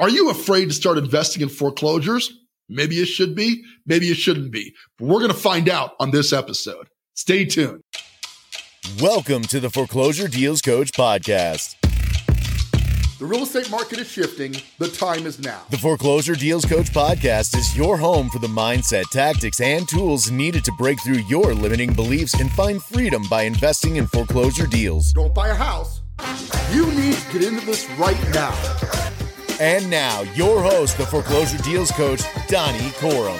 Are 0.00 0.08
you 0.08 0.30
afraid 0.30 0.64
to 0.64 0.72
start 0.72 0.96
investing 0.96 1.42
in 1.42 1.50
foreclosures? 1.50 2.32
Maybe 2.70 2.96
it 3.02 3.04
should 3.04 3.34
be, 3.34 3.62
maybe 3.84 4.06
it 4.06 4.14
shouldn't 4.14 4.50
be. 4.50 4.74
But 4.96 5.08
we're 5.08 5.18
going 5.18 5.30
to 5.30 5.36
find 5.36 5.68
out 5.68 5.92
on 6.00 6.10
this 6.10 6.32
episode. 6.32 6.88
Stay 7.16 7.44
tuned. 7.44 7.82
Welcome 8.98 9.42
to 9.42 9.60
the 9.60 9.68
Foreclosure 9.68 10.26
Deals 10.26 10.62
Coach 10.62 10.92
podcast. 10.92 11.76
The 13.18 13.26
real 13.26 13.42
estate 13.42 13.70
market 13.70 13.98
is 13.98 14.08
shifting. 14.08 14.56
The 14.78 14.88
time 14.88 15.26
is 15.26 15.38
now. 15.38 15.60
The 15.68 15.76
Foreclosure 15.76 16.34
Deals 16.34 16.64
Coach 16.64 16.86
podcast 16.86 17.54
is 17.54 17.76
your 17.76 17.98
home 17.98 18.30
for 18.30 18.38
the 18.38 18.46
mindset, 18.46 19.04
tactics, 19.10 19.60
and 19.60 19.86
tools 19.86 20.30
needed 20.30 20.64
to 20.64 20.72
break 20.78 20.98
through 21.02 21.20
your 21.28 21.52
limiting 21.52 21.92
beliefs 21.92 22.40
and 22.40 22.50
find 22.52 22.82
freedom 22.82 23.22
by 23.28 23.42
investing 23.42 23.96
in 23.96 24.06
foreclosure 24.06 24.66
deals. 24.66 25.12
Don't 25.12 25.34
buy 25.34 25.48
a 25.48 25.54
house. 25.54 26.00
You 26.72 26.86
need 26.92 27.16
to 27.16 27.32
get 27.34 27.44
into 27.44 27.66
this 27.66 27.86
right 27.98 28.16
now. 28.32 29.19
And 29.60 29.90
now, 29.90 30.22
your 30.34 30.62
host, 30.62 30.96
the 30.96 31.04
Foreclosure 31.04 31.58
Deals 31.58 31.90
Coach, 31.90 32.22
Donny 32.48 32.92
Coram. 32.92 33.36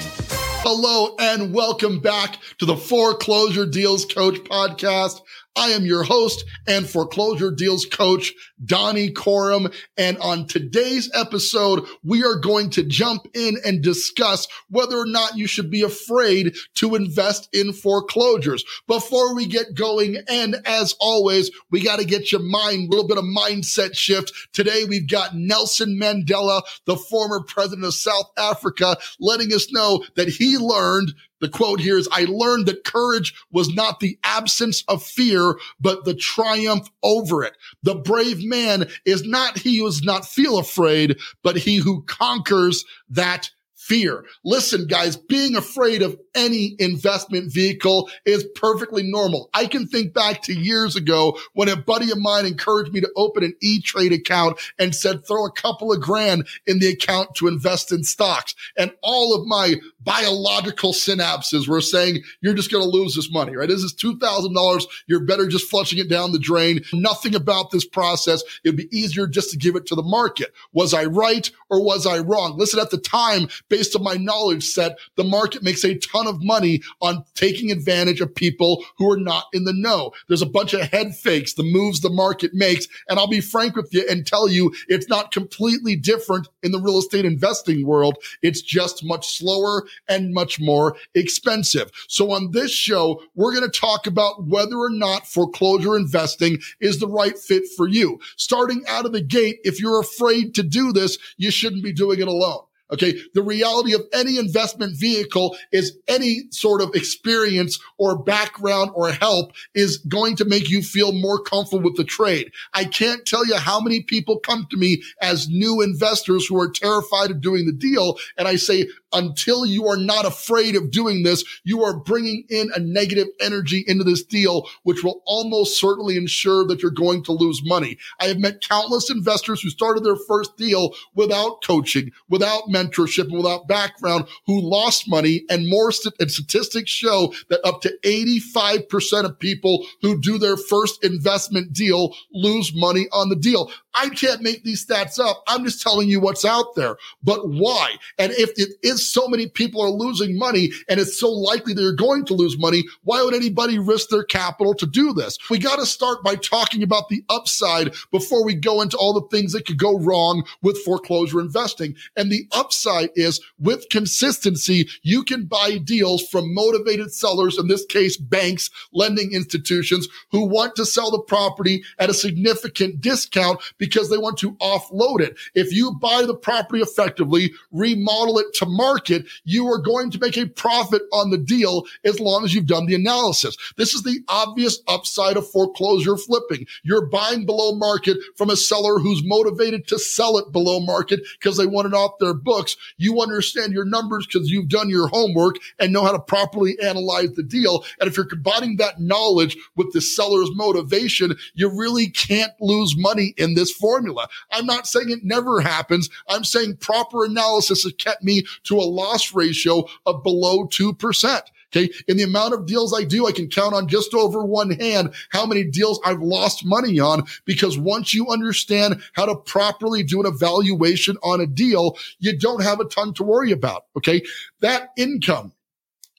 Hello, 0.63 1.17
and 1.19 1.55
welcome 1.55 1.99
back 1.99 2.37
to 2.59 2.67
the 2.67 2.77
Foreclosure 2.77 3.65
Deals 3.65 4.05
Coach 4.05 4.35
podcast. 4.41 5.23
I 5.57 5.71
am 5.71 5.85
your 5.85 6.05
host 6.05 6.45
and 6.69 6.89
foreclosure 6.89 7.51
deals 7.51 7.85
coach, 7.85 8.33
Donny 8.65 9.11
Coram. 9.11 9.69
And 9.97 10.17
on 10.19 10.47
today's 10.47 11.11
episode, 11.13 11.87
we 12.05 12.23
are 12.25 12.37
going 12.37 12.71
to 12.71 12.85
jump 12.85 13.27
in 13.35 13.57
and 13.65 13.83
discuss 13.83 14.47
whether 14.69 14.97
or 14.97 15.07
not 15.07 15.37
you 15.37 15.47
should 15.49 15.71
be 15.71 15.83
afraid 15.83 16.55
to 16.77 16.95
invest 16.95 17.49
in 17.53 17.73
foreclosures. 17.73 18.65
Before 18.87 19.35
we 19.35 19.47
get 19.47 19.75
going, 19.75 20.19
and 20.29 20.57
as 20.65 20.95
always, 21.01 21.51
we 21.71 21.83
got 21.83 21.99
to 21.99 22.05
get 22.05 22.31
your 22.31 22.43
mind, 22.43 22.87
a 22.87 22.91
little 22.91 23.09
bit 23.09 23.19
of 23.19 23.25
mindset 23.25 23.97
shift. 23.97 24.33
Today, 24.53 24.85
we've 24.85 25.09
got 25.09 25.35
Nelson 25.35 25.99
Mandela, 26.01 26.63
the 26.87 26.97
former 26.97 27.43
president 27.43 27.85
of 27.85 27.95
South 27.95 28.31
Africa, 28.39 28.97
letting 29.19 29.53
us 29.53 29.73
know 29.73 30.05
that 30.15 30.29
he 30.29 30.57
learned 30.59 31.13
the 31.41 31.49
quote 31.49 31.81
here 31.81 31.99
is, 31.99 32.09
I 32.13 32.25
learned 32.25 32.67
that 32.67 32.85
courage 32.85 33.35
was 33.51 33.69
not 33.75 34.01
the 34.01 34.19
absence 34.25 34.85
of 34.89 35.03
fear, 35.03 35.57
but 35.81 36.05
the 36.05 36.15
triumph 36.15 36.89
over 37.03 37.43
it. 37.45 37.57
The 37.83 37.95
brave 37.95 38.45
man 38.45 38.89
is 39.05 39.25
not 39.25 39.59
he 39.59 39.79
who 39.79 39.87
does 39.87 40.03
not 40.03 40.27
feel 40.27 40.59
afraid, 40.59 41.19
but 41.43 41.57
he 41.57 41.77
who 41.77 42.03
conquers 42.03 42.85
that 43.09 43.51
fear. 43.75 44.25
Listen, 44.45 44.87
guys, 44.87 45.17
being 45.17 45.57
afraid 45.57 46.03
of 46.03 46.17
any 46.35 46.77
investment 46.79 47.53
vehicle 47.53 48.11
is 48.25 48.45
perfectly 48.55 49.03
normal. 49.03 49.51
I 49.55 49.67
can 49.67 49.87
think 49.87 50.15
back 50.15 50.43
to 50.43 50.53
years 50.53 50.97
ago 50.97 51.39
when 51.53 51.69
a 51.69 51.77
buddy 51.77 52.11
of 52.11 52.19
mine 52.19 52.47
encouraged 52.47 52.93
me 52.93 53.01
to 53.01 53.11
open 53.17 53.45
an 53.45 53.55
E-Trade 53.61 54.13
account 54.13 54.59
and 54.79 54.95
said, 54.95 55.27
throw 55.27 55.45
a 55.45 55.53
couple 55.53 55.93
of 55.93 56.01
grand 56.01 56.47
in 56.67 56.79
the 56.79 56.89
account 56.89 57.35
to 57.37 57.49
invest 57.49 57.93
in 57.93 58.05
stocks. 58.05 58.55
And 58.77 58.93
all 59.03 59.35
of 59.35 59.47
my 59.47 59.75
biological 60.01 60.93
synapses 60.93 61.69
were 61.69 61.81
saying, 61.81 62.23
you're 62.41 62.55
just 62.55 62.71
going 62.71 62.85
to 62.85 62.89
lose 62.89 63.15
this 63.15 63.31
money, 63.31 63.57
right? 63.57 63.69
This 63.69 63.83
is 63.83 63.95
$2,000. 63.95 64.85
You're 65.07 65.25
better 65.25 65.47
just 65.47 65.69
flushing 65.69 65.99
it 65.99 66.09
down 66.09 66.33
the 66.33 66.39
drain. 66.39 66.81
Nothing 66.93 67.35
about 67.35 67.71
this 67.71 67.85
process. 67.85 68.43
It'd 68.65 68.77
be 68.77 68.89
easier 68.97 69.27
just 69.27 69.51
to 69.51 69.59
give 69.59 69.77
it 69.77 69.87
to 69.87 69.95
the 69.95 70.03
market. 70.03 70.53
Was 70.73 70.95
I 70.95 71.05
right 71.05 71.51
or 71.69 71.85
was 71.85 72.07
I 72.07 72.19
wrong? 72.19 72.57
Listen, 72.57 72.81
at 72.81 72.91
the 72.91 72.99
time, 72.99 73.49
based 73.69 73.95
on 73.97 74.03
my 74.03 74.15
knowledge 74.15 74.65
set, 74.65 74.99
the 75.17 75.25
market 75.25 75.63
makes 75.63 75.85
a 75.85 75.97
ton 75.97 76.20
of 76.27 76.43
money 76.43 76.83
on 77.01 77.25
taking 77.35 77.71
advantage 77.71 78.21
of 78.21 78.35
people 78.35 78.85
who 78.99 79.11
are 79.11 79.19
not 79.19 79.45
in 79.53 79.65
the 79.65 79.73
know. 79.73 80.13
There's 80.29 80.43
a 80.43 80.47
bunch 80.47 80.75
of 80.75 80.83
head 80.83 81.15
fakes, 81.15 81.55
the 81.55 81.63
moves 81.63 82.01
the 82.01 82.11
market 82.11 82.53
makes. 82.55 82.87
And 83.09 83.19
I'll 83.19 83.27
be 83.27 83.41
frank 83.41 83.77
with 83.77 83.93
you 83.93 84.05
and 84.09 84.27
tell 84.27 84.49
you 84.49 84.73
it's 84.89 85.09
not 85.09 85.33
completely 85.33 85.97
different 85.97 86.49
in 86.63 86.73
the 86.73 86.81
real 86.81 86.99
estate 86.99 87.25
investing 87.25 87.87
world. 87.87 88.17
It's 88.43 88.63
just 88.63 89.05
much 89.05 89.37
slower 89.37 89.85
and 90.09 90.33
much 90.33 90.61
more 90.61 90.97
expensive. 91.15 91.91
So 92.09 92.33
on 92.33 92.53
this 92.53 92.71
show, 92.71 93.23
we're 93.35 93.55
going 93.55 93.71
to 93.71 93.81
talk 93.81 94.07
about 94.07 94.47
whether 94.47 94.77
or 94.77 94.91
not 94.91 95.27
foreclosure 95.27 95.97
investing 95.97 96.59
is 96.81 96.99
the 96.99 97.09
right 97.09 97.39
fit 97.39 97.65
for 97.77 97.89
you. 97.89 98.19
Starting 98.37 98.83
out 98.89 99.07
of 99.07 99.13
the 99.13 99.21
gate, 99.21 99.59
if 99.65 99.81
you're 99.81 100.01
afraid 100.01 100.55
to 100.55 100.63
do 100.63 100.93
this, 100.93 101.19
you 101.37 101.51
shouldn't 101.51 101.85
be 101.85 101.93
doing 101.93 102.21
it 102.21 102.29
alone. 102.29 102.63
Okay. 102.93 103.21
The 103.35 103.43
reality 103.43 103.95
of 103.95 104.03
any 104.13 104.39
investment 104.39 104.97
vehicle 104.97 105.57
is 105.73 105.97
any 106.09 106.43
sort 106.51 106.83
of 106.83 106.95
experience 106.95 107.79
or 107.99 108.19
background 108.23 108.91
or 108.95 109.11
help 109.11 109.53
is 109.75 109.99
going 109.99 110.37
to 110.37 110.45
make 110.45 110.69
you 110.69 110.83
feel 110.83 111.13
more 111.13 111.41
comfortable 111.43 111.85
with 111.85 111.97
the 111.97 112.05
trade. 112.05 112.53
I 112.75 112.85
can't 112.85 113.25
tell 113.27 113.47
you 113.47 113.57
how 113.57 113.81
many 113.81 114.03
people 114.03 114.39
come 114.41 114.67
to 114.71 114.77
me 114.77 115.03
as 115.21 115.49
new 115.49 115.81
investors 115.81 116.47
who 116.47 116.61
are 116.61 116.71
terrified 116.71 117.31
of 117.31 117.41
doing 117.41 117.67
the 117.67 117.73
deal. 117.73 118.19
And 118.37 118.49
I 118.49 118.57
say, 118.57 118.89
until 119.13 119.67
you 119.67 119.87
are 119.87 119.97
not 119.97 120.25
afraid 120.25 120.77
of 120.77 120.91
doing 120.91 121.23
this, 121.23 121.45
you 121.65 121.83
are 121.83 121.97
bringing 121.97 122.45
in 122.49 122.71
a 122.75 122.81
negative 122.81 123.29
energy 123.41 123.85
into 123.87 124.05
this 124.05 124.23
deal, 124.23 124.69
which 124.83 125.03
will 125.03 125.23
almost 125.27 125.79
certainly 125.79 126.17
ensure 126.17 126.67
that 126.67 126.83
you're 126.83 126.91
going 126.91 127.23
to 127.25 127.33
lose 127.33 127.63
money. 127.65 127.99
I 128.21 128.27
have 128.27 128.39
met 128.39 128.61
countless 128.61 129.11
investors 129.11 129.61
who 129.63 129.71
started 129.71 130.05
their 130.05 130.17
first 130.17 130.57
deal 130.57 130.95
without 131.15 131.63
coaching, 131.63 132.13
without 132.29 132.65
mentorship, 132.69 133.25
and 133.25 133.37
without 133.37 133.69
background 133.69 134.27
who 134.47 134.61
lost 134.61 135.09
money. 135.09 135.45
And 135.49 135.69
more 135.69 135.93
st- 135.93 136.15
and 136.21 136.31
statistics 136.31 136.91
show 136.91 137.33
that 137.49 137.67
up 137.67 137.83
to 137.83 137.97
85% 138.05 139.25
of 139.25 139.39
people 139.39 139.87
who 140.03 140.21
do 140.21 140.39
their 140.39 140.57
first 140.57 141.05
investment 141.05 141.73
deal 141.73 142.15
lose 142.33 142.73
money 142.75 143.07
on 143.13 143.29
the 143.29 143.37
deal. 143.37 143.71
I 143.95 144.09
can't 144.11 144.43
make 144.43 144.65
these 144.65 144.87
stats 144.87 145.19
up. 145.19 145.43
I'm 145.49 145.65
just 145.65 145.83
telling 145.83 146.09
you 146.09 146.21
what's 146.21 146.45
out 146.45 146.75
there. 146.77 146.97
But 147.23 147.49
why? 147.49 147.97
And 148.19 148.33
if 148.33 148.51
it 148.57 148.75
is 148.83 149.11
so 149.11 149.27
many 149.27 149.49
people 149.49 149.83
are 149.83 149.91
losing 149.91 150.39
money 150.39 150.71
and 150.89 151.01
it's 151.01 151.19
so 151.19 151.31
likely 151.31 151.75
they're 151.75 151.95
going 151.95 152.25
to 152.27 152.35
lose 152.35 152.59
money, 152.59 152.85
why 153.03 153.23
would 153.23 153.35
anybody 153.35 153.79
risk 153.79 154.09
their 154.11 154.25
capital 154.25 154.75
to 154.75 154.87
do 154.87 155.13
this? 155.13 155.39
We 155.51 155.59
got 155.59 155.79
to 155.79 155.87
start 155.87 156.23
by 156.23 156.37
talking 156.37 156.83
about 156.83 157.09
the 157.09 157.25
upside 157.29 157.93
before 158.11 158.45
we 158.45 158.55
go 158.55 158.81
into 158.81 158.97
all 158.97 159.13
the 159.13 159.29
things 159.37 159.53
that 159.53 159.67
could 159.67 159.79
go 159.79 159.99
wrong 159.99 160.45
with 160.63 160.79
foreclosure 160.85 161.41
investing. 161.41 161.97
And 162.17 162.31
the 162.31 162.47
upside 162.53 163.11
is 163.17 163.41
with 163.59 163.89
consistency, 163.91 164.89
you 165.03 165.25
can 165.25 165.47
buy 165.47 165.79
deals 165.79 166.27
from 166.29 166.55
motivated 166.55 167.13
sellers, 167.13 167.59
in 167.59 167.69
this 167.69 167.85
case, 167.87 168.17
banks, 168.17 168.71
lending 168.93 169.33
institutions 169.33 170.09
who 170.31 170.47
want 170.47 170.77
to 170.77 170.87
sell 170.87 171.11
the 171.11 171.19
property 171.19 171.83
at 171.99 172.11
a 172.11 172.15
significant 172.15 173.01
discount 173.01 173.61
because 173.81 174.11
they 174.11 174.19
want 174.19 174.39
to 174.39 174.53
offload 174.57 175.21
it. 175.21 175.37
If 175.57 175.73
you 175.73 175.93
buy 175.93 176.23
the 176.25 176.37
property 176.37 176.81
effectively, 176.81 177.51
remodel 177.73 178.39
it 178.39 178.55
to 178.55 178.67
market, 178.67 179.27
you 179.45 179.67
are 179.67 179.79
going 179.79 180.13
to 180.13 180.21
make 180.21 180.37
a 180.37 180.47
profit 180.47 181.03
on 181.13 181.31
the 181.31 181.39
deal 181.39 181.85
as 182.05 182.21
long 182.21 182.45
as 182.45 182.55
you've 182.55 182.67
done 182.67 182.87
the 182.87 182.95
analysis. 182.95 183.57
This 183.77 183.95
is 183.95 184.05
the 184.05 184.21
obvious 184.29 184.81
upside 184.87 185.37
of 185.37 185.51
foreclosure 185.51 186.17
flipping. 186.17 186.67
You're 186.85 187.07
buying 187.07 187.47
below 187.47 187.75
market 187.75 188.19
from 188.37 188.51
a 188.51 188.57
seller 188.57 189.01
who's 189.01 189.23
motivated 189.25 189.89
to 189.89 189.99
sell 189.99 190.39
it 190.39 190.53
below 190.53 190.81
market 190.81 191.21
because 191.41 191.57
they 191.57 191.67
want 191.67 191.89
it 191.89 191.95
off 191.95 192.19
their 192.21 192.35
books. 192.35 192.77
You 192.99 193.21
understand 193.21 193.73
your 193.73 193.87
numbers 193.87 194.27
because 194.27 194.51
you've 194.51 194.69
done 194.69 194.91
your 194.91 195.09
homework 195.09 195.57
and 195.79 195.93
know 195.93 196.05
how 196.05 196.13
to 196.13 196.19
properly 196.21 196.79
analyze 196.81 197.33
the 197.33 197.43
deal. 197.43 197.85
And 197.99 198.09
if 198.09 198.17
you're 198.17 198.27
combining 198.27 198.77
that 198.77 199.01
knowledge 199.01 199.57
with 199.77 199.93
the 199.93 200.03
seller's 200.03 200.51
motivation, 200.55 201.37
you 201.55 201.71
really 201.71 202.11
can't 202.11 202.53
lose 202.61 202.95
money 202.97 203.35
in 203.39 203.55
this 203.55 203.70
formula. 203.73 204.29
I'm 204.51 204.67
not 204.67 204.87
saying 204.87 205.11
it 205.11 205.25
never 205.25 205.61
happens. 205.61 206.09
I'm 206.29 206.45
saying 206.45 206.77
proper 206.77 207.25
analysis 207.25 207.85
has 207.85 207.93
kept 207.95 208.23
me 208.23 208.45
to 208.65 208.77
a 208.77 208.83
loss 208.83 209.35
ratio 209.35 209.87
of 210.07 210.23
below 210.23 210.67
2%. 210.67 211.43
Okay. 211.73 211.93
In 212.09 212.17
the 212.17 212.25
amount 212.25 212.55
of 212.55 212.67
deals 212.67 212.93
I 212.93 213.05
do, 213.05 213.27
I 213.27 213.33
can 213.33 213.49
count 213.49 213.75
on 213.75 213.87
just 213.87 214.13
over 214.13 214.45
one 214.45 214.71
hand 214.71 215.15
how 215.31 215.47
many 215.47 215.65
deals 215.65 216.01
I've 216.05 216.21
lost 216.21 216.65
money 216.65 216.99
on 216.99 217.25
because 217.45 217.79
once 217.79 218.13
you 218.13 218.27
understand 218.29 219.01
how 219.13 219.27
to 219.27 219.37
properly 219.37 220.03
do 220.03 220.21
an 220.21 220.27
evaluation 220.27 221.17
on 221.23 221.41
a 221.41 221.47
deal, 221.47 221.97
you 222.19 222.37
don't 222.37 222.63
have 222.63 222.81
a 222.81 222.87
ton 222.87 223.15
to 223.15 223.23
worry 223.23 223.53
about. 223.53 223.85
Okay. 223.97 224.23
That 224.61 224.91
income 224.97 225.53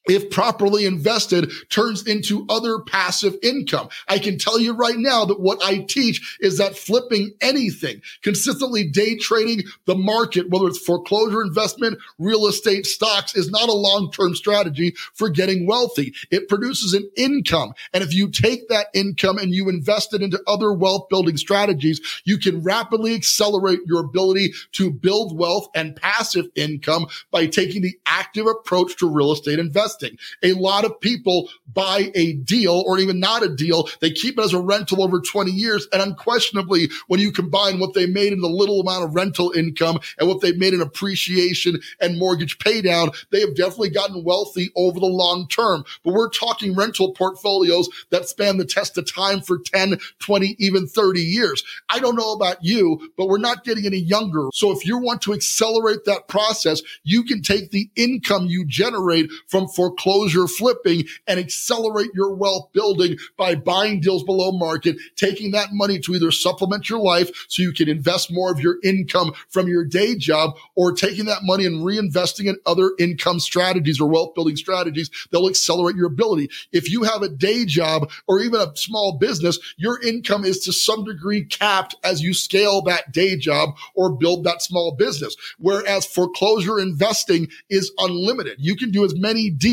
if 0.08 0.32
properly 0.32 0.86
invested, 0.86 1.52
turns 1.70 2.08
into 2.08 2.46
other 2.50 2.80
passive 2.80 3.36
income. 3.44 3.90
I 4.08 4.18
can 4.18 4.38
tell 4.38 4.60
you 4.60 4.74
right 4.74 4.98
now 4.98 5.26
that 5.26 5.40
what 5.40 5.64
I 5.64 5.80
teach 5.80 6.38
is 6.40 6.58
that 6.58 6.76
flipping 6.76 7.34
anything, 7.40 8.02
consistently 8.24 8.88
day 8.88 9.18
trading 9.18 9.64
the 9.86 9.96
market, 9.96 10.50
whether 10.50 10.68
it's 10.68 10.80
foreclosure 10.80 11.42
investment, 11.42 12.00
real 12.18 12.48
estate 12.48 12.86
stocks 12.86 13.36
is 13.36 13.52
not 13.52 13.70
a 13.70 13.74
long-term 13.74 14.36
strategy 14.36 14.96
for 15.14 15.30
getting 15.30 15.68
wealthy. 15.68 16.14
It 16.32 16.50
produces 16.50 16.94
an 16.94 17.10
income. 17.16 17.74
And 17.94 18.04
if 18.04 18.14
you 18.14 18.30
take 18.30 18.70
that 18.70 18.88
income 18.94 19.38
and 19.38 19.54
you 19.54 19.70
invest 19.70 20.14
it 20.14 20.22
into 20.22 20.42
other 20.48 20.74
wealth 20.74 21.10
building 21.10 21.38
strategies, 21.38 22.02
you 22.26 22.40
can 22.40 22.64
rapidly 22.64 23.14
accelerate 23.14 23.80
your 23.86 24.02
ability 24.02 24.54
to 24.74 24.90
build 24.90 25.38
wealth 25.38 25.68
and 25.76 25.96
passive 25.96 26.48
income 26.56 27.06
by 27.30 27.46
taking 27.46 27.84
the 27.84 28.00
active 28.06 28.48
approach 28.48 28.98
to 28.98 29.08
real 29.08 29.32
estate 29.32 29.60
investing 29.60 29.91
investing. 29.92 30.18
A 30.44 30.54
lot 30.54 30.86
of 30.86 31.00
people 31.00 31.50
buy 31.74 32.12
a 32.16 32.34
deal 32.34 32.84
or 32.86 33.00
even 33.00 33.20
not 33.20 33.44
a 33.44 33.50
deal. 33.50 33.90
They 34.00 34.12
keep 34.12 34.38
it 34.38 34.44
as 34.44 34.54
a 34.54 34.62
rental 34.62 35.04
over 35.04 35.20
20 35.20 35.52
years. 35.52 35.88
And 35.94 36.02
unquestionably, 36.02 36.90
when 37.08 37.20
you 37.20 37.32
combine 37.32 37.80
what 37.80 37.94
they 37.94 38.06
made 38.06 38.34
in 38.34 38.42
the 38.42 38.50
little 38.50 38.82
amount 38.82 39.06
of 39.06 39.16
rental 39.16 39.52
income 39.52 40.00
and 40.20 40.28
what 40.28 40.42
they've 40.42 40.58
made 40.58 40.74
in 40.74 40.82
appreciation 40.82 41.80
and 42.00 42.20
mortgage 42.20 42.58
paydown, 42.58 43.16
they 43.32 43.40
have 43.42 43.56
definitely 43.56 43.90
gotten 43.90 44.24
wealthy 44.24 44.70
over 44.76 45.00
the 45.00 45.06
long 45.06 45.48
term. 45.48 45.84
But 46.04 46.14
we're 46.14 46.30
talking 46.30 46.76
rental 46.76 47.14
portfolios 47.14 47.90
that 48.10 48.28
span 48.28 48.58
the 48.58 48.66
test 48.66 48.98
of 48.98 49.12
time 49.12 49.42
for 49.42 49.60
10, 49.60 49.98
20, 50.20 50.56
even 50.60 50.88
30 50.88 51.22
years. 51.22 51.64
I 51.90 52.00
don't 52.00 52.16
know 52.16 52.34
about 52.34 52.64
you, 52.64 53.12
but 53.18 53.28
we're 53.28 53.38
not 53.38 53.64
getting 53.64 53.86
any 53.86 53.98
younger. 53.98 54.50
So 54.54 54.72
if 54.72 54.86
you 54.86 54.98
want 54.98 55.22
to 55.24 55.34
accelerate 55.34 56.06
that 56.06 56.28
process, 56.28 56.82
you 57.04 57.24
can 57.24 57.42
take 57.42 57.72
the 57.72 57.90
income 57.96 58.48
you 58.48 58.66
generate 58.66 59.30
from 59.48 59.68
foreclosure 59.82 60.46
flipping 60.46 61.06
and 61.26 61.40
accelerate 61.40 62.12
your 62.14 62.36
wealth 62.36 62.72
building 62.72 63.18
by 63.36 63.56
buying 63.56 64.00
deals 64.00 64.24
below 64.24 64.52
market, 64.52 64.96
taking 65.16 65.52
that 65.52 65.70
money 65.72 65.98
to 65.98 66.14
either 66.14 66.30
supplement 66.30 66.88
your 66.88 67.00
life 67.00 67.32
so 67.48 67.64
you 67.64 67.74
can 67.74 67.90
invest 67.90 68.32
more 68.32 68.52
of 68.52 68.60
your 68.60 68.78
income 68.84 69.32
from 69.50 69.68
your 69.68 69.84
day 69.84 70.16
job 70.16 70.56
or 70.76 70.92
taking 70.92 71.26
that 71.26 71.40
money 71.42 71.66
and 71.66 71.84
reinvesting 71.84 72.46
in 72.46 72.58
other 72.68 72.92
income 73.00 73.40
strategies 73.40 74.00
or 74.00 74.08
wealth 74.08 74.36
building 74.36 74.56
strategies 74.56 75.10
that 75.32 75.40
will 75.40 75.50
accelerate 75.50 75.96
your 75.96 76.06
ability. 76.06 76.48
If 76.72 76.92
you 76.92 77.02
have 77.02 77.24
a 77.24 77.30
day 77.30 77.66
job 77.66 78.12
or 78.28 78.40
even 78.40 78.62
a 78.62 78.76
small 78.76 79.18
business, 79.18 79.58
your 79.78 80.00
income 80.04 80.46
is 80.46 80.60
to 80.60 80.74
some 80.74 81.06
degree 81.06 81.44
capped 81.44 81.96
as 82.04 82.22
you 82.22 82.36
scale 82.36 82.84
that 82.84 83.12
day 83.12 83.36
job 83.36 83.72
or 83.96 84.16
build 84.16 84.44
that 84.44 84.62
small 84.62 84.96
business. 84.96 85.36
Whereas 85.58 86.06
foreclosure 86.06 86.80
investing 86.80 87.50
is 87.68 87.92
unlimited. 87.98 88.58
You 88.60 88.76
can 88.76 88.92
do 88.92 89.04
as 89.04 89.16
many 89.16 89.50
deals 89.50 89.71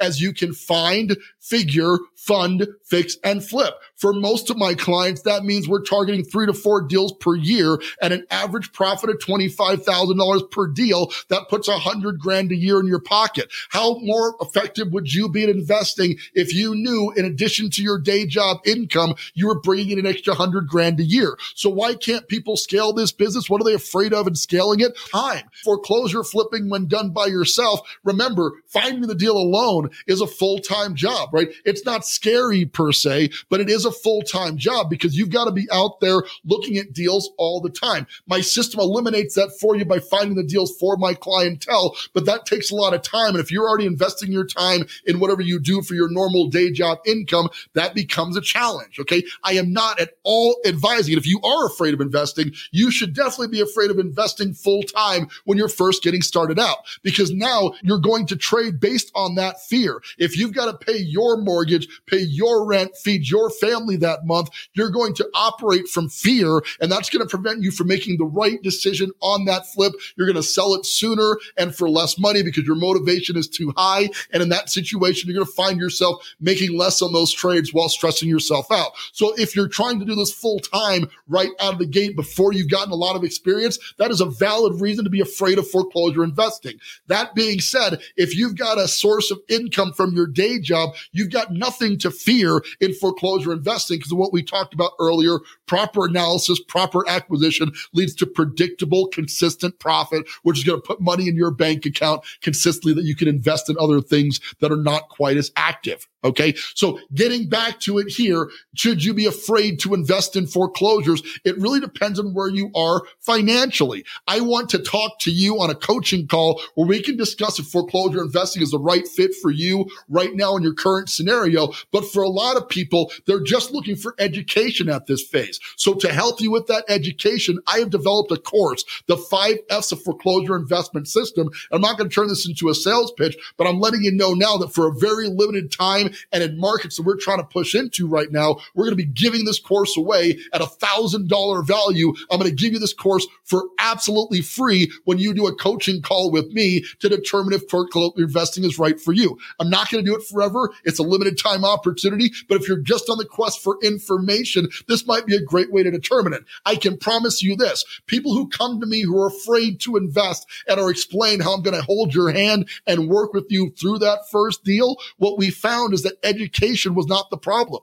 as 0.00 0.20
you 0.20 0.32
can 0.32 0.52
find, 0.52 1.16
figure, 1.48 1.96
fund, 2.14 2.66
fix, 2.84 3.16
and 3.24 3.44
flip. 3.44 3.74
For 3.96 4.12
most 4.12 4.50
of 4.50 4.56
my 4.56 4.74
clients, 4.74 5.22
that 5.22 5.44
means 5.44 5.68
we're 5.68 5.82
targeting 5.82 6.24
three 6.24 6.46
to 6.46 6.52
four 6.52 6.82
deals 6.82 7.12
per 7.12 7.34
year 7.34 7.80
at 8.02 8.12
an 8.12 8.26
average 8.30 8.72
profit 8.72 9.10
of 9.10 9.18
$25,000 9.18 10.50
per 10.50 10.66
deal. 10.68 11.10
That 11.28 11.48
puts 11.48 11.68
a 11.68 11.78
hundred 11.78 12.20
grand 12.20 12.52
a 12.52 12.56
year 12.56 12.80
in 12.80 12.86
your 12.86 13.00
pocket. 13.00 13.50
How 13.70 13.98
more 14.00 14.36
effective 14.40 14.92
would 14.92 15.12
you 15.12 15.28
be 15.28 15.44
at 15.44 15.48
investing 15.48 16.18
if 16.34 16.54
you 16.54 16.74
knew 16.74 17.12
in 17.16 17.24
addition 17.24 17.70
to 17.70 17.82
your 17.82 17.98
day 17.98 18.26
job 18.26 18.58
income, 18.64 19.14
you 19.34 19.46
were 19.46 19.60
bringing 19.60 19.90
in 19.90 19.98
an 20.00 20.06
extra 20.06 20.34
hundred 20.34 20.68
grand 20.68 21.00
a 21.00 21.04
year? 21.04 21.38
So 21.54 21.70
why 21.70 21.94
can't 21.94 22.28
people 22.28 22.56
scale 22.56 22.92
this 22.92 23.12
business? 23.12 23.48
What 23.48 23.60
are 23.60 23.64
they 23.64 23.74
afraid 23.74 24.12
of 24.12 24.26
in 24.26 24.34
scaling 24.34 24.80
it? 24.80 24.96
Time. 25.10 25.44
Foreclosure 25.64 26.24
flipping 26.24 26.68
when 26.68 26.86
done 26.86 27.10
by 27.10 27.26
yourself. 27.26 27.80
Remember, 28.04 28.52
finding 28.66 29.06
the 29.08 29.14
deal 29.14 29.36
alone 29.36 29.90
is 30.06 30.20
a 30.20 30.26
full-time 30.26 30.94
job, 30.94 31.30
right? 31.32 31.37
It's 31.64 31.84
not 31.84 32.06
scary 32.06 32.64
per 32.64 32.92
se, 32.92 33.30
but 33.48 33.60
it 33.60 33.68
is 33.68 33.84
a 33.84 33.92
full-time 33.92 34.56
job 34.56 34.90
because 34.90 35.16
you've 35.16 35.30
got 35.30 35.44
to 35.44 35.52
be 35.52 35.66
out 35.72 36.00
there 36.00 36.22
looking 36.44 36.76
at 36.76 36.92
deals 36.92 37.30
all 37.38 37.60
the 37.60 37.70
time. 37.70 38.06
My 38.26 38.40
system 38.40 38.80
eliminates 38.80 39.34
that 39.34 39.56
for 39.60 39.76
you 39.76 39.84
by 39.84 40.00
finding 40.00 40.36
the 40.36 40.44
deals 40.44 40.76
for 40.78 40.96
my 40.96 41.14
clientele, 41.14 41.96
but 42.14 42.26
that 42.26 42.46
takes 42.46 42.70
a 42.70 42.74
lot 42.74 42.94
of 42.94 43.02
time. 43.02 43.30
And 43.30 43.40
if 43.40 43.50
you're 43.50 43.68
already 43.68 43.86
investing 43.86 44.32
your 44.32 44.46
time 44.46 44.86
in 45.06 45.20
whatever 45.20 45.42
you 45.42 45.60
do 45.60 45.82
for 45.82 45.94
your 45.94 46.10
normal 46.10 46.48
day 46.48 46.70
job 46.70 46.98
income, 47.06 47.48
that 47.74 47.94
becomes 47.94 48.36
a 48.36 48.40
challenge. 48.40 48.98
Okay. 49.00 49.22
I 49.44 49.54
am 49.54 49.72
not 49.72 50.00
at 50.00 50.14
all 50.22 50.56
advising 50.64 51.12
it. 51.14 51.18
If 51.18 51.26
you 51.26 51.40
are 51.42 51.66
afraid 51.66 51.94
of 51.94 52.00
investing, 52.00 52.52
you 52.70 52.90
should 52.90 53.14
definitely 53.14 53.48
be 53.48 53.60
afraid 53.60 53.90
of 53.90 53.98
investing 53.98 54.54
full 54.54 54.82
time 54.82 55.28
when 55.44 55.58
you're 55.58 55.68
first 55.68 56.02
getting 56.02 56.22
started 56.22 56.58
out 56.58 56.78
because 57.02 57.30
now 57.30 57.72
you're 57.82 57.98
going 57.98 58.26
to 58.26 58.36
trade 58.36 58.80
based 58.80 59.10
on 59.14 59.34
that 59.34 59.60
fear. 59.62 60.00
If 60.18 60.36
you've 60.36 60.54
got 60.54 60.66
to 60.66 60.86
pay 60.86 60.98
your 60.98 61.27
mortgage, 61.36 61.88
pay 62.06 62.20
your 62.20 62.66
rent, 62.66 62.96
feed 62.96 63.28
your 63.28 63.50
family 63.50 63.96
that 63.96 64.26
month, 64.26 64.50
you're 64.74 64.90
going 64.90 65.14
to 65.14 65.28
operate 65.34 65.88
from 65.88 66.08
fear 66.08 66.62
and 66.80 66.90
that's 66.90 67.10
going 67.10 67.26
to 67.26 67.28
prevent 67.28 67.62
you 67.62 67.70
from 67.70 67.88
making 67.88 68.18
the 68.18 68.24
right 68.24 68.62
decision 68.62 69.10
on 69.20 69.44
that 69.46 69.66
flip. 69.66 69.92
You're 70.16 70.26
going 70.26 70.36
to 70.36 70.42
sell 70.42 70.74
it 70.74 70.86
sooner 70.86 71.36
and 71.56 71.74
for 71.74 71.88
less 71.88 72.18
money 72.18 72.42
because 72.42 72.64
your 72.64 72.76
motivation 72.76 73.36
is 73.36 73.48
too 73.48 73.72
high. 73.76 74.08
And 74.32 74.42
in 74.42 74.48
that 74.50 74.70
situation, 74.70 75.28
you're 75.28 75.36
going 75.36 75.46
to 75.46 75.52
find 75.52 75.80
yourself 75.80 76.24
making 76.40 76.76
less 76.76 77.02
on 77.02 77.12
those 77.12 77.32
trades 77.32 77.72
while 77.72 77.88
stressing 77.88 78.28
yourself 78.28 78.70
out. 78.70 78.92
So 79.12 79.34
if 79.36 79.54
you're 79.54 79.68
trying 79.68 79.98
to 80.00 80.04
do 80.04 80.14
this 80.14 80.32
full 80.32 80.60
time 80.60 81.08
right 81.26 81.50
out 81.60 81.74
of 81.74 81.78
the 81.78 81.86
gate 81.86 82.16
before 82.16 82.52
you've 82.52 82.70
gotten 82.70 82.92
a 82.92 82.96
lot 82.96 83.16
of 83.16 83.24
experience, 83.24 83.78
that 83.98 84.10
is 84.10 84.20
a 84.20 84.26
valid 84.26 84.80
reason 84.80 85.04
to 85.04 85.10
be 85.10 85.20
afraid 85.20 85.58
of 85.58 85.68
foreclosure 85.68 86.24
investing. 86.24 86.78
That 87.06 87.34
being 87.34 87.60
said, 87.60 88.00
if 88.16 88.36
you've 88.36 88.56
got 88.56 88.78
a 88.78 88.88
source 88.88 89.30
of 89.30 89.40
income 89.48 89.92
from 89.92 90.14
your 90.14 90.26
day 90.26 90.58
job, 90.58 90.94
you've 91.12 91.30
got 91.30 91.52
nothing 91.52 91.98
to 91.98 92.10
fear 92.10 92.62
in 92.80 92.92
foreclosure 92.94 93.52
investing 93.52 93.98
because 93.98 94.12
of 94.12 94.18
what 94.18 94.32
we 94.32 94.42
talked 94.42 94.74
about 94.74 94.92
earlier. 95.00 95.38
Proper 95.68 96.06
analysis, 96.06 96.60
proper 96.66 97.08
acquisition 97.08 97.72
leads 97.92 98.14
to 98.16 98.26
predictable, 98.26 99.06
consistent 99.08 99.78
profit, 99.78 100.26
which 100.42 100.58
is 100.58 100.64
going 100.64 100.80
to 100.80 100.86
put 100.86 101.00
money 101.00 101.28
in 101.28 101.36
your 101.36 101.52
bank 101.52 101.86
account 101.86 102.24
consistently 102.40 102.94
that 102.94 103.04
you 103.04 103.14
can 103.14 103.28
invest 103.28 103.70
in 103.70 103.76
other 103.78 104.00
things 104.00 104.40
that 104.58 104.72
are 104.72 104.76
not 104.76 105.08
quite 105.10 105.36
as 105.36 105.52
active. 105.54 106.08
Okay. 106.24 106.54
So 106.74 106.98
getting 107.14 107.48
back 107.48 107.78
to 107.80 107.98
it 107.98 108.08
here, 108.08 108.50
should 108.74 109.04
you 109.04 109.14
be 109.14 109.26
afraid 109.26 109.78
to 109.80 109.94
invest 109.94 110.34
in 110.34 110.48
foreclosures? 110.48 111.22
It 111.44 111.56
really 111.58 111.78
depends 111.78 112.18
on 112.18 112.34
where 112.34 112.48
you 112.48 112.72
are 112.74 113.02
financially. 113.20 114.04
I 114.26 114.40
want 114.40 114.68
to 114.70 114.80
talk 114.80 115.20
to 115.20 115.30
you 115.30 115.60
on 115.60 115.70
a 115.70 115.76
coaching 115.76 116.26
call 116.26 116.60
where 116.74 116.88
we 116.88 117.00
can 117.00 117.16
discuss 117.16 117.60
if 117.60 117.66
foreclosure 117.66 118.20
investing 118.20 118.62
is 118.62 118.72
the 118.72 118.80
right 118.80 119.06
fit 119.06 119.32
for 119.40 119.52
you 119.52 119.86
right 120.08 120.34
now 120.34 120.56
in 120.56 120.64
your 120.64 120.74
current 120.74 121.08
scenario. 121.08 121.72
But 121.92 122.04
for 122.04 122.24
a 122.24 122.28
lot 122.28 122.56
of 122.56 122.68
people, 122.68 123.12
they're 123.26 123.42
just 123.42 123.70
looking 123.70 123.94
for 123.94 124.16
education 124.18 124.88
at 124.88 125.06
this 125.06 125.22
phase. 125.22 125.57
So 125.76 125.94
to 125.94 126.12
help 126.12 126.40
you 126.40 126.50
with 126.50 126.66
that 126.66 126.84
education, 126.88 127.58
I 127.66 127.78
have 127.78 127.90
developed 127.90 128.32
a 128.32 128.36
course, 128.36 128.84
the 129.06 129.16
five 129.16 129.58
F's 129.70 129.92
of 129.92 130.02
foreclosure 130.02 130.56
investment 130.56 131.08
system. 131.08 131.50
I'm 131.70 131.80
not 131.80 131.98
going 131.98 132.08
to 132.08 132.14
turn 132.14 132.28
this 132.28 132.46
into 132.46 132.68
a 132.68 132.74
sales 132.74 133.12
pitch, 133.12 133.36
but 133.56 133.66
I'm 133.66 133.80
letting 133.80 134.02
you 134.02 134.12
know 134.12 134.34
now 134.34 134.56
that 134.58 134.72
for 134.72 134.88
a 134.88 134.92
very 134.92 135.28
limited 135.28 135.70
time, 135.70 136.10
and 136.32 136.42
in 136.42 136.58
markets 136.58 136.96
that 136.96 137.04
we're 137.04 137.16
trying 137.16 137.38
to 137.38 137.44
push 137.44 137.74
into 137.74 138.06
right 138.06 138.30
now, 138.30 138.56
we're 138.74 138.84
going 138.84 138.96
to 138.96 139.04
be 139.04 139.04
giving 139.04 139.44
this 139.44 139.58
course 139.58 139.96
away 139.96 140.38
at 140.52 140.60
a 140.60 140.66
thousand 140.66 141.28
dollar 141.28 141.62
value. 141.62 142.14
I'm 142.30 142.38
going 142.38 142.50
to 142.50 142.56
give 142.56 142.72
you 142.72 142.78
this 142.78 142.92
course 142.92 143.26
for 143.44 143.64
absolutely 143.78 144.40
free 144.40 144.90
when 145.04 145.18
you 145.18 145.34
do 145.34 145.46
a 145.46 145.54
coaching 145.54 146.02
call 146.02 146.30
with 146.30 146.52
me 146.52 146.84
to 147.00 147.08
determine 147.08 147.54
if 147.54 147.68
foreclosure 147.68 148.12
investing 148.18 148.64
is 148.64 148.78
right 148.78 149.00
for 149.00 149.12
you. 149.12 149.38
I'm 149.58 149.70
not 149.70 149.90
going 149.90 150.04
to 150.04 150.10
do 150.10 150.16
it 150.16 150.22
forever. 150.22 150.70
It's 150.84 150.98
a 150.98 151.02
limited 151.02 151.38
time 151.38 151.64
opportunity, 151.64 152.30
but 152.48 152.60
if 152.60 152.68
you're 152.68 152.78
just 152.78 153.10
on 153.10 153.18
the 153.18 153.24
quest 153.24 153.62
for 153.62 153.78
information, 153.82 154.68
this 154.86 155.06
might 155.06 155.26
be 155.26 155.34
a 155.34 155.42
great 155.48 155.72
way 155.72 155.82
to 155.82 155.90
determine 155.90 156.32
it. 156.32 156.44
I 156.64 156.76
can 156.76 156.96
promise 156.96 157.42
you 157.42 157.56
this. 157.56 157.84
People 158.06 158.34
who 158.34 158.48
come 158.48 158.80
to 158.80 158.86
me 158.86 159.02
who 159.02 159.18
are 159.20 159.28
afraid 159.28 159.80
to 159.80 159.96
invest 159.96 160.46
and 160.68 160.78
are 160.78 160.90
explained 160.90 161.42
how 161.42 161.54
I'm 161.54 161.62
going 161.62 161.76
to 161.76 161.84
hold 161.84 162.14
your 162.14 162.30
hand 162.30 162.68
and 162.86 163.08
work 163.08 163.32
with 163.32 163.46
you 163.48 163.70
through 163.70 163.98
that 164.00 164.28
first 164.30 164.64
deal, 164.64 164.96
what 165.16 165.38
we 165.38 165.50
found 165.50 165.94
is 165.94 166.02
that 166.02 166.18
education 166.22 166.94
was 166.94 167.06
not 167.06 167.30
the 167.30 167.38
problem. 167.38 167.82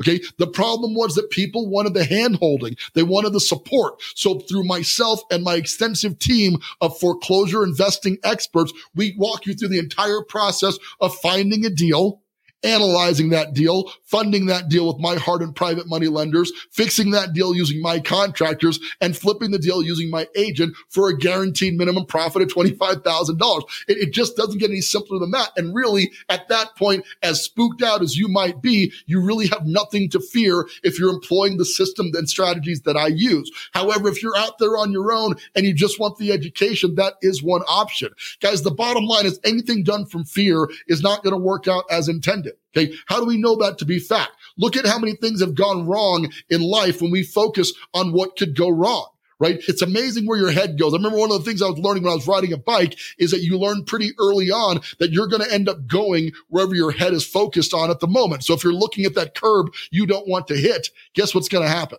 Okay. 0.00 0.20
The 0.38 0.48
problem 0.48 0.94
was 0.94 1.14
that 1.14 1.30
people 1.30 1.70
wanted 1.70 1.94
the 1.94 2.04
hand 2.04 2.36
holding. 2.36 2.76
They 2.94 3.04
wanted 3.04 3.32
the 3.32 3.40
support. 3.40 4.02
So 4.16 4.40
through 4.40 4.64
myself 4.64 5.20
and 5.30 5.44
my 5.44 5.54
extensive 5.54 6.18
team 6.18 6.58
of 6.80 6.98
foreclosure 6.98 7.62
investing 7.62 8.18
experts, 8.24 8.72
we 8.96 9.14
walk 9.16 9.46
you 9.46 9.54
through 9.54 9.68
the 9.68 9.78
entire 9.78 10.22
process 10.22 10.78
of 11.00 11.14
finding 11.18 11.64
a 11.64 11.70
deal, 11.70 12.22
analyzing 12.64 13.30
that 13.30 13.54
deal, 13.54 13.90
funding 14.02 14.46
that 14.46 14.68
deal 14.68 14.86
with 14.86 14.98
my 14.98 15.16
hard 15.16 15.42
and 15.42 15.54
private 15.54 15.88
money 15.88 16.08
lenders, 16.08 16.52
fixing 16.70 17.10
that 17.12 17.32
deal 17.32 17.54
using 17.54 17.80
my 17.80 18.00
contractors, 18.00 18.80
and 19.00 19.16
flipping 19.16 19.50
the 19.50 19.58
deal 19.58 19.82
using 19.82 20.10
my 20.10 20.26
agent 20.34 20.74
for 20.88 21.08
a 21.08 21.16
guaranteed 21.16 21.74
minimum 21.74 22.06
profit 22.06 22.42
of 22.42 22.48
$25,000. 22.48 23.62
It, 23.88 23.98
it 23.98 24.12
just 24.12 24.36
doesn't 24.36 24.58
get 24.58 24.70
any 24.70 24.80
simpler 24.80 25.18
than 25.18 25.30
that. 25.32 25.50
And 25.56 25.74
really, 25.74 26.10
at 26.28 26.48
that 26.48 26.76
point, 26.76 27.04
as 27.22 27.42
spooked 27.42 27.82
out 27.82 28.02
as 28.02 28.16
you 28.16 28.28
might 28.28 28.62
be, 28.62 28.92
you 29.06 29.20
really 29.20 29.46
have 29.48 29.66
nothing 29.66 30.08
to 30.10 30.20
fear 30.20 30.66
if 30.82 30.98
you're 30.98 31.12
employing 31.12 31.58
the 31.58 31.64
system 31.64 32.10
and 32.14 32.28
strategies 32.28 32.82
that 32.82 32.96
I 32.96 33.08
use. 33.08 33.50
However, 33.72 34.08
if 34.08 34.22
you're 34.22 34.36
out 34.36 34.58
there 34.58 34.76
on 34.76 34.92
your 34.92 35.12
own 35.12 35.34
and 35.54 35.64
you 35.64 35.74
just 35.74 36.00
want 36.00 36.18
the 36.18 36.32
education, 36.32 36.94
that 36.96 37.14
is 37.22 37.42
one 37.42 37.62
option. 37.68 38.10
Guys, 38.40 38.62
the 38.62 38.70
bottom 38.70 39.04
line 39.04 39.26
is 39.26 39.40
anything 39.44 39.82
done 39.82 40.06
from 40.06 40.24
fear 40.24 40.68
is 40.86 41.02
not 41.02 41.22
going 41.22 41.34
to 41.34 41.40
work 41.40 41.68
out 41.68 41.84
as 41.90 42.08
intended. 42.08 42.53
Okay. 42.76 42.94
How 43.06 43.20
do 43.20 43.26
we 43.26 43.36
know 43.36 43.56
that 43.56 43.78
to 43.78 43.84
be 43.84 43.98
fact? 43.98 44.32
Look 44.56 44.76
at 44.76 44.86
how 44.86 44.98
many 44.98 45.14
things 45.14 45.40
have 45.40 45.54
gone 45.54 45.86
wrong 45.86 46.32
in 46.48 46.60
life 46.62 47.00
when 47.00 47.10
we 47.10 47.22
focus 47.22 47.72
on 47.92 48.12
what 48.12 48.36
could 48.36 48.56
go 48.56 48.68
wrong 48.68 49.08
right? 49.40 49.62
It's 49.68 49.82
amazing 49.82 50.26
where 50.26 50.38
your 50.38 50.52
head 50.52 50.78
goes. 50.78 50.94
I 50.94 50.96
remember 50.96 51.18
one 51.18 51.32
of 51.32 51.38
the 51.38 51.44
things 51.44 51.60
I 51.60 51.68
was 51.68 51.78
learning 51.78 52.04
when 52.04 52.12
I 52.12 52.14
was 52.14 52.28
riding 52.28 52.52
a 52.52 52.56
bike 52.56 52.96
is 53.18 53.30
that 53.32 53.42
you 53.42 53.58
learn 53.58 53.84
pretty 53.84 54.12
early 54.18 54.50
on 54.50 54.80
that 55.00 55.10
you're 55.10 55.26
going 55.26 55.42
to 55.42 55.52
end 55.52 55.68
up 55.68 55.86
going 55.86 56.32
wherever 56.48 56.74
your 56.74 56.92
head 56.92 57.12
is 57.12 57.26
focused 57.26 57.74
on 57.74 57.90
at 57.90 58.00
the 58.00 58.06
moment. 58.06 58.44
So 58.44 58.54
if 58.54 58.64
you're 58.64 58.72
looking 58.72 59.04
at 59.04 59.14
that 59.16 59.34
curb 59.34 59.74
you 59.90 60.06
don't 60.06 60.28
want 60.28 60.46
to 60.48 60.56
hit, 60.56 60.88
guess 61.14 61.34
what's 61.34 61.48
going 61.48 61.64
to 61.64 61.68
happen? 61.68 61.98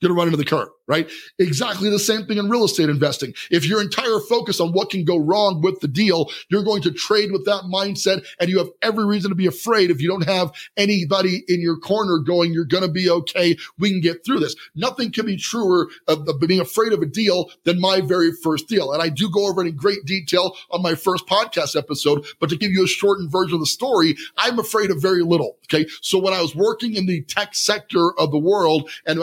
Going 0.00 0.14
to 0.14 0.18
run 0.18 0.28
into 0.28 0.36
the 0.36 0.44
curb, 0.44 0.68
right? 0.86 1.10
Exactly 1.38 1.88
the 1.90 1.98
same 1.98 2.26
thing 2.26 2.38
in 2.38 2.50
real 2.50 2.64
estate 2.64 2.88
investing. 2.88 3.32
If 3.50 3.66
your 3.66 3.80
entire 3.80 4.20
focus 4.28 4.60
on 4.60 4.72
what 4.72 4.90
can 4.90 5.04
go 5.04 5.16
wrong 5.16 5.60
with 5.62 5.80
the 5.80 5.88
deal, 5.88 6.30
you're 6.50 6.64
going 6.64 6.82
to 6.82 6.90
trade 6.90 7.32
with 7.32 7.44
that 7.46 7.62
mindset 7.64 8.24
and 8.38 8.50
you 8.50 8.58
have 8.58 8.68
every 8.82 9.06
reason 9.06 9.30
to 9.30 9.34
be 9.34 9.46
afraid 9.46 9.90
if 9.90 10.00
you 10.00 10.08
don't 10.08 10.26
have 10.26 10.52
anybody 10.76 11.42
in 11.48 11.60
your 11.60 11.78
corner 11.78 12.18
going, 12.18 12.52
you're 12.52 12.64
going 12.64 12.82
to 12.82 12.90
be 12.90 13.08
okay. 13.08 13.56
We 13.78 13.90
can 13.90 14.00
get 14.00 14.24
through 14.24 14.40
this. 14.40 14.54
Nothing 14.74 15.12
can 15.12 15.26
be 15.26 15.36
truer 15.36 15.88
of, 16.08 16.28
of 16.28 16.40
being 16.40 16.60
afraid 16.60 16.92
of 16.92 17.00
a 17.00 17.06
deal 17.06 17.50
than 17.64 17.80
my 17.80 18.00
very 18.00 18.30
first 18.42 18.68
deal. 18.68 18.92
And 18.92 19.02
I 19.02 19.08
do 19.08 19.30
go 19.30 19.48
over 19.48 19.64
it 19.64 19.68
in 19.68 19.76
great 19.76 20.04
detail 20.04 20.56
on 20.70 20.82
my 20.82 20.94
first 20.94 21.26
podcast 21.26 21.76
episode, 21.76 22.26
but 22.40 22.50
to 22.50 22.56
give 22.56 22.72
you 22.72 22.84
a 22.84 22.88
shortened 22.88 23.32
version 23.32 23.54
of 23.54 23.60
the 23.60 23.66
story, 23.66 24.16
I'm 24.36 24.58
afraid 24.58 24.90
of 24.90 25.00
very 25.00 25.22
little. 25.22 25.56
Okay. 25.64 25.86
So 26.02 26.18
when 26.18 26.34
I 26.34 26.42
was 26.42 26.54
working 26.54 26.94
in 26.94 27.06
the 27.06 27.22
tech 27.22 27.54
sector 27.54 28.12
of 28.18 28.30
the 28.30 28.38
world 28.38 28.90
and 29.06 29.20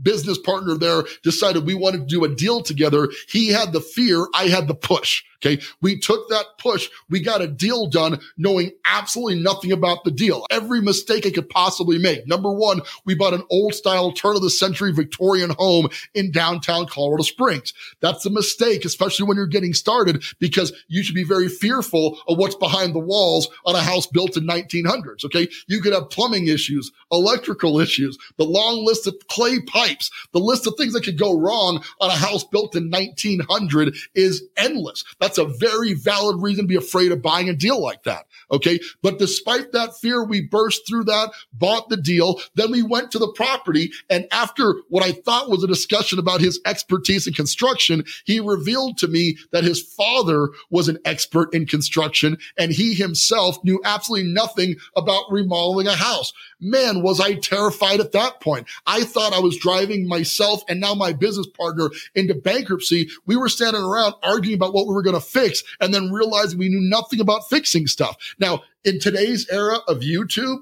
business 0.00 0.38
partner 0.38 0.74
there 0.74 1.04
decided 1.22 1.66
we 1.66 1.74
wanted 1.74 1.98
to 1.98 2.06
do 2.06 2.24
a 2.24 2.34
deal 2.34 2.62
together, 2.62 3.10
he 3.28 3.48
had 3.48 3.72
the 3.72 3.80
fear. 3.80 4.26
I 4.34 4.48
had 4.48 4.68
the 4.68 4.74
push. 4.74 5.22
Okay. 5.44 5.62
We 5.80 5.98
took 5.98 6.28
that 6.28 6.46
push. 6.58 6.88
We 7.10 7.20
got 7.20 7.42
a 7.42 7.48
deal 7.48 7.88
done 7.88 8.20
knowing 8.36 8.72
absolutely 8.84 9.42
nothing 9.42 9.72
about 9.72 10.04
the 10.04 10.10
deal. 10.12 10.46
Every 10.50 10.80
mistake 10.80 11.26
I 11.26 11.30
could 11.30 11.48
possibly 11.48 11.98
make. 11.98 12.28
Number 12.28 12.52
one, 12.52 12.82
we 13.04 13.14
bought 13.14 13.34
an 13.34 13.42
old 13.50 13.74
style 13.74 14.12
turn 14.12 14.36
of 14.36 14.42
the 14.42 14.50
century 14.50 14.92
Victorian 14.92 15.50
home 15.50 15.88
in 16.14 16.30
downtown 16.30 16.86
Colorado 16.86 17.24
Springs. 17.24 17.74
That's 18.00 18.24
a 18.24 18.30
mistake, 18.30 18.84
especially 18.84 19.26
when 19.26 19.36
you're 19.36 19.46
getting 19.46 19.74
started 19.74 20.22
because 20.38 20.72
you 20.86 21.02
should 21.02 21.16
be 21.16 21.24
very 21.24 21.48
fearful 21.48 22.20
of 22.28 22.38
what's 22.38 22.54
behind 22.54 22.94
the 22.94 23.00
walls 23.00 23.48
on 23.66 23.74
a 23.74 23.82
house 23.82 24.06
built 24.06 24.36
in 24.36 24.46
1900s. 24.46 25.24
Okay. 25.24 25.48
You 25.66 25.80
could 25.80 25.92
have 25.92 26.10
plumbing 26.10 26.46
issues, 26.46 26.92
electrical 27.10 27.80
issues, 27.80 28.16
the 28.36 28.44
long 28.44 28.84
list 28.84 29.08
of 29.08 29.16
clay 29.28 29.60
pipes, 29.60 30.10
the 30.32 30.38
list 30.38 30.66
of 30.68 30.74
things 30.76 30.92
that 30.92 31.04
could 31.04 31.18
go 31.18 31.36
wrong 31.36 31.82
on 32.00 32.10
a 32.10 32.14
house 32.14 32.44
built 32.44 32.76
in 32.76 32.90
1900 32.90 33.96
is 34.14 34.44
endless. 34.56 35.04
That's 35.18 35.31
that's 35.32 35.38
a 35.38 35.58
very 35.58 35.94
valid 35.94 36.42
reason 36.42 36.64
to 36.64 36.68
be 36.68 36.76
afraid 36.76 37.10
of 37.10 37.22
buying 37.22 37.48
a 37.48 37.54
deal 37.54 37.80
like 37.80 38.02
that. 38.02 38.26
Okay. 38.50 38.78
But 39.00 39.18
despite 39.18 39.72
that 39.72 39.96
fear, 39.96 40.22
we 40.22 40.42
burst 40.42 40.86
through 40.86 41.04
that, 41.04 41.30
bought 41.54 41.88
the 41.88 41.96
deal. 41.96 42.40
Then 42.54 42.70
we 42.70 42.82
went 42.82 43.10
to 43.12 43.18
the 43.18 43.32
property. 43.32 43.92
And 44.10 44.26
after 44.30 44.76
what 44.90 45.02
I 45.02 45.12
thought 45.12 45.48
was 45.48 45.64
a 45.64 45.68
discussion 45.68 46.18
about 46.18 46.42
his 46.42 46.60
expertise 46.66 47.26
in 47.26 47.32
construction, 47.32 48.04
he 48.26 48.40
revealed 48.40 48.98
to 48.98 49.08
me 49.08 49.38
that 49.52 49.64
his 49.64 49.80
father 49.80 50.50
was 50.68 50.88
an 50.88 50.98
expert 51.06 51.54
in 51.54 51.66
construction 51.66 52.36
and 52.58 52.72
he 52.72 52.92
himself 52.92 53.56
knew 53.64 53.80
absolutely 53.84 54.30
nothing 54.30 54.76
about 54.96 55.24
remodeling 55.30 55.86
a 55.86 55.94
house. 55.94 56.34
Man, 56.64 57.02
was 57.02 57.18
I 57.18 57.34
terrified 57.34 57.98
at 57.98 58.12
that 58.12 58.40
point. 58.40 58.68
I 58.86 59.02
thought 59.02 59.32
I 59.32 59.40
was 59.40 59.56
driving 59.56 60.06
myself 60.06 60.62
and 60.68 60.80
now 60.80 60.94
my 60.94 61.12
business 61.12 61.48
partner 61.48 61.90
into 62.14 62.34
bankruptcy. 62.34 63.08
We 63.26 63.36
were 63.36 63.48
standing 63.48 63.82
around 63.82 64.14
arguing 64.22 64.54
about 64.54 64.72
what 64.72 64.86
we 64.86 64.94
were 64.94 65.02
going 65.02 65.16
to 65.16 65.20
fix 65.20 65.64
and 65.80 65.92
then 65.92 66.12
realizing 66.12 66.60
we 66.60 66.68
knew 66.68 66.88
nothing 66.88 67.20
about 67.20 67.48
fixing 67.50 67.88
stuff. 67.88 68.16
Now, 68.38 68.62
in 68.84 69.00
today's 69.00 69.48
era 69.50 69.78
of 69.88 70.00
YouTube, 70.00 70.58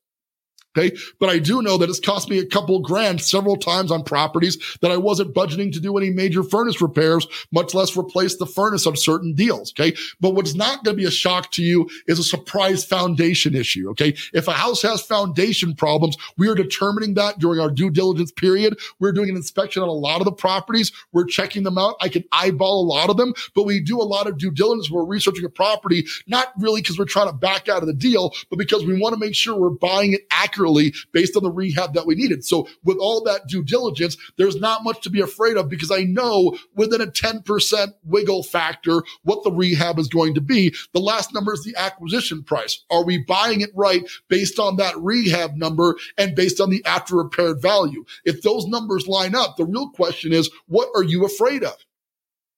Okay. 0.77 0.95
But 1.19 1.29
I 1.29 1.39
do 1.39 1.61
know 1.61 1.77
that 1.77 1.89
it's 1.89 1.99
cost 1.99 2.29
me 2.29 2.39
a 2.39 2.45
couple 2.45 2.79
grand 2.79 3.21
several 3.21 3.57
times 3.57 3.91
on 3.91 4.03
properties 4.03 4.57
that 4.79 4.91
I 4.91 4.97
wasn't 4.97 5.33
budgeting 5.33 5.73
to 5.73 5.81
do 5.81 5.97
any 5.97 6.09
major 6.09 6.43
furnace 6.43 6.81
repairs, 6.81 7.27
much 7.51 7.73
less 7.73 7.97
replace 7.97 8.37
the 8.37 8.45
furnace 8.45 8.87
on 8.87 8.95
certain 8.95 9.33
deals. 9.33 9.73
Okay. 9.73 9.95
But 10.21 10.31
what's 10.31 10.55
not 10.55 10.85
going 10.85 10.95
to 10.95 11.01
be 11.01 11.07
a 11.07 11.11
shock 11.11 11.51
to 11.51 11.61
you 11.61 11.89
is 12.07 12.19
a 12.19 12.23
surprise 12.23 12.85
foundation 12.85 13.53
issue. 13.53 13.89
Okay. 13.89 14.15
If 14.33 14.47
a 14.47 14.53
house 14.53 14.81
has 14.83 15.01
foundation 15.01 15.75
problems, 15.75 16.15
we 16.37 16.47
are 16.47 16.55
determining 16.55 17.15
that 17.15 17.39
during 17.39 17.59
our 17.59 17.69
due 17.69 17.89
diligence 17.89 18.31
period. 18.31 18.79
We're 18.99 19.11
doing 19.11 19.29
an 19.29 19.35
inspection 19.35 19.83
on 19.83 19.89
a 19.89 19.93
lot 19.93 20.21
of 20.21 20.25
the 20.25 20.31
properties. 20.31 20.93
We're 21.11 21.25
checking 21.25 21.63
them 21.63 21.77
out. 21.77 21.95
I 21.99 22.07
can 22.07 22.23
eyeball 22.31 22.83
a 22.83 22.87
lot 22.87 23.09
of 23.09 23.17
them, 23.17 23.33
but 23.55 23.63
we 23.63 23.81
do 23.81 23.99
a 23.99 24.03
lot 24.03 24.27
of 24.27 24.37
due 24.37 24.51
diligence. 24.51 24.89
We're 24.89 25.03
researching 25.03 25.43
a 25.43 25.49
property, 25.49 26.05
not 26.27 26.53
really 26.57 26.81
because 26.81 26.97
we're 26.97 27.05
trying 27.05 27.27
to 27.27 27.33
back 27.33 27.67
out 27.67 27.81
of 27.81 27.87
the 27.87 27.93
deal, 27.93 28.33
but 28.49 28.57
because 28.57 28.85
we 28.85 28.97
want 28.97 29.13
to 29.13 29.19
make 29.19 29.35
sure 29.35 29.57
we're 29.57 29.69
buying 29.69 30.13
it 30.13 30.21
accurately 30.31 30.60
accurately 30.61 30.93
based 31.11 31.35
on 31.35 31.43
the 31.43 31.51
rehab 31.51 31.93
that 31.93 32.05
we 32.05 32.15
needed. 32.15 32.43
So 32.45 32.67
with 32.83 32.97
all 32.97 33.23
that 33.23 33.47
due 33.47 33.63
diligence, 33.63 34.17
there's 34.37 34.57
not 34.57 34.83
much 34.83 35.01
to 35.01 35.09
be 35.09 35.21
afraid 35.21 35.57
of 35.57 35.69
because 35.69 35.91
I 35.91 36.03
know 36.03 36.57
within 36.75 37.01
a 37.01 37.07
10% 37.07 37.93
wiggle 38.03 38.43
factor 38.43 39.03
what 39.23 39.43
the 39.43 39.51
rehab 39.51 39.99
is 39.99 40.07
going 40.07 40.35
to 40.35 40.41
be. 40.41 40.73
The 40.93 40.99
last 40.99 41.33
number 41.33 41.53
is 41.53 41.63
the 41.63 41.75
acquisition 41.77 42.43
price. 42.43 42.83
Are 42.89 43.03
we 43.03 43.19
buying 43.19 43.61
it 43.61 43.71
right 43.75 44.01
based 44.27 44.59
on 44.59 44.77
that 44.77 44.97
rehab 44.97 45.55
number 45.55 45.95
and 46.17 46.35
based 46.35 46.61
on 46.61 46.69
the 46.69 46.83
after 46.85 47.15
repaired 47.15 47.61
value? 47.61 48.05
If 48.25 48.41
those 48.41 48.67
numbers 48.67 49.07
line 49.07 49.35
up, 49.35 49.57
the 49.57 49.65
real 49.65 49.89
question 49.89 50.33
is, 50.33 50.49
what 50.67 50.89
are 50.95 51.03
you 51.03 51.25
afraid 51.25 51.63
of? 51.63 51.75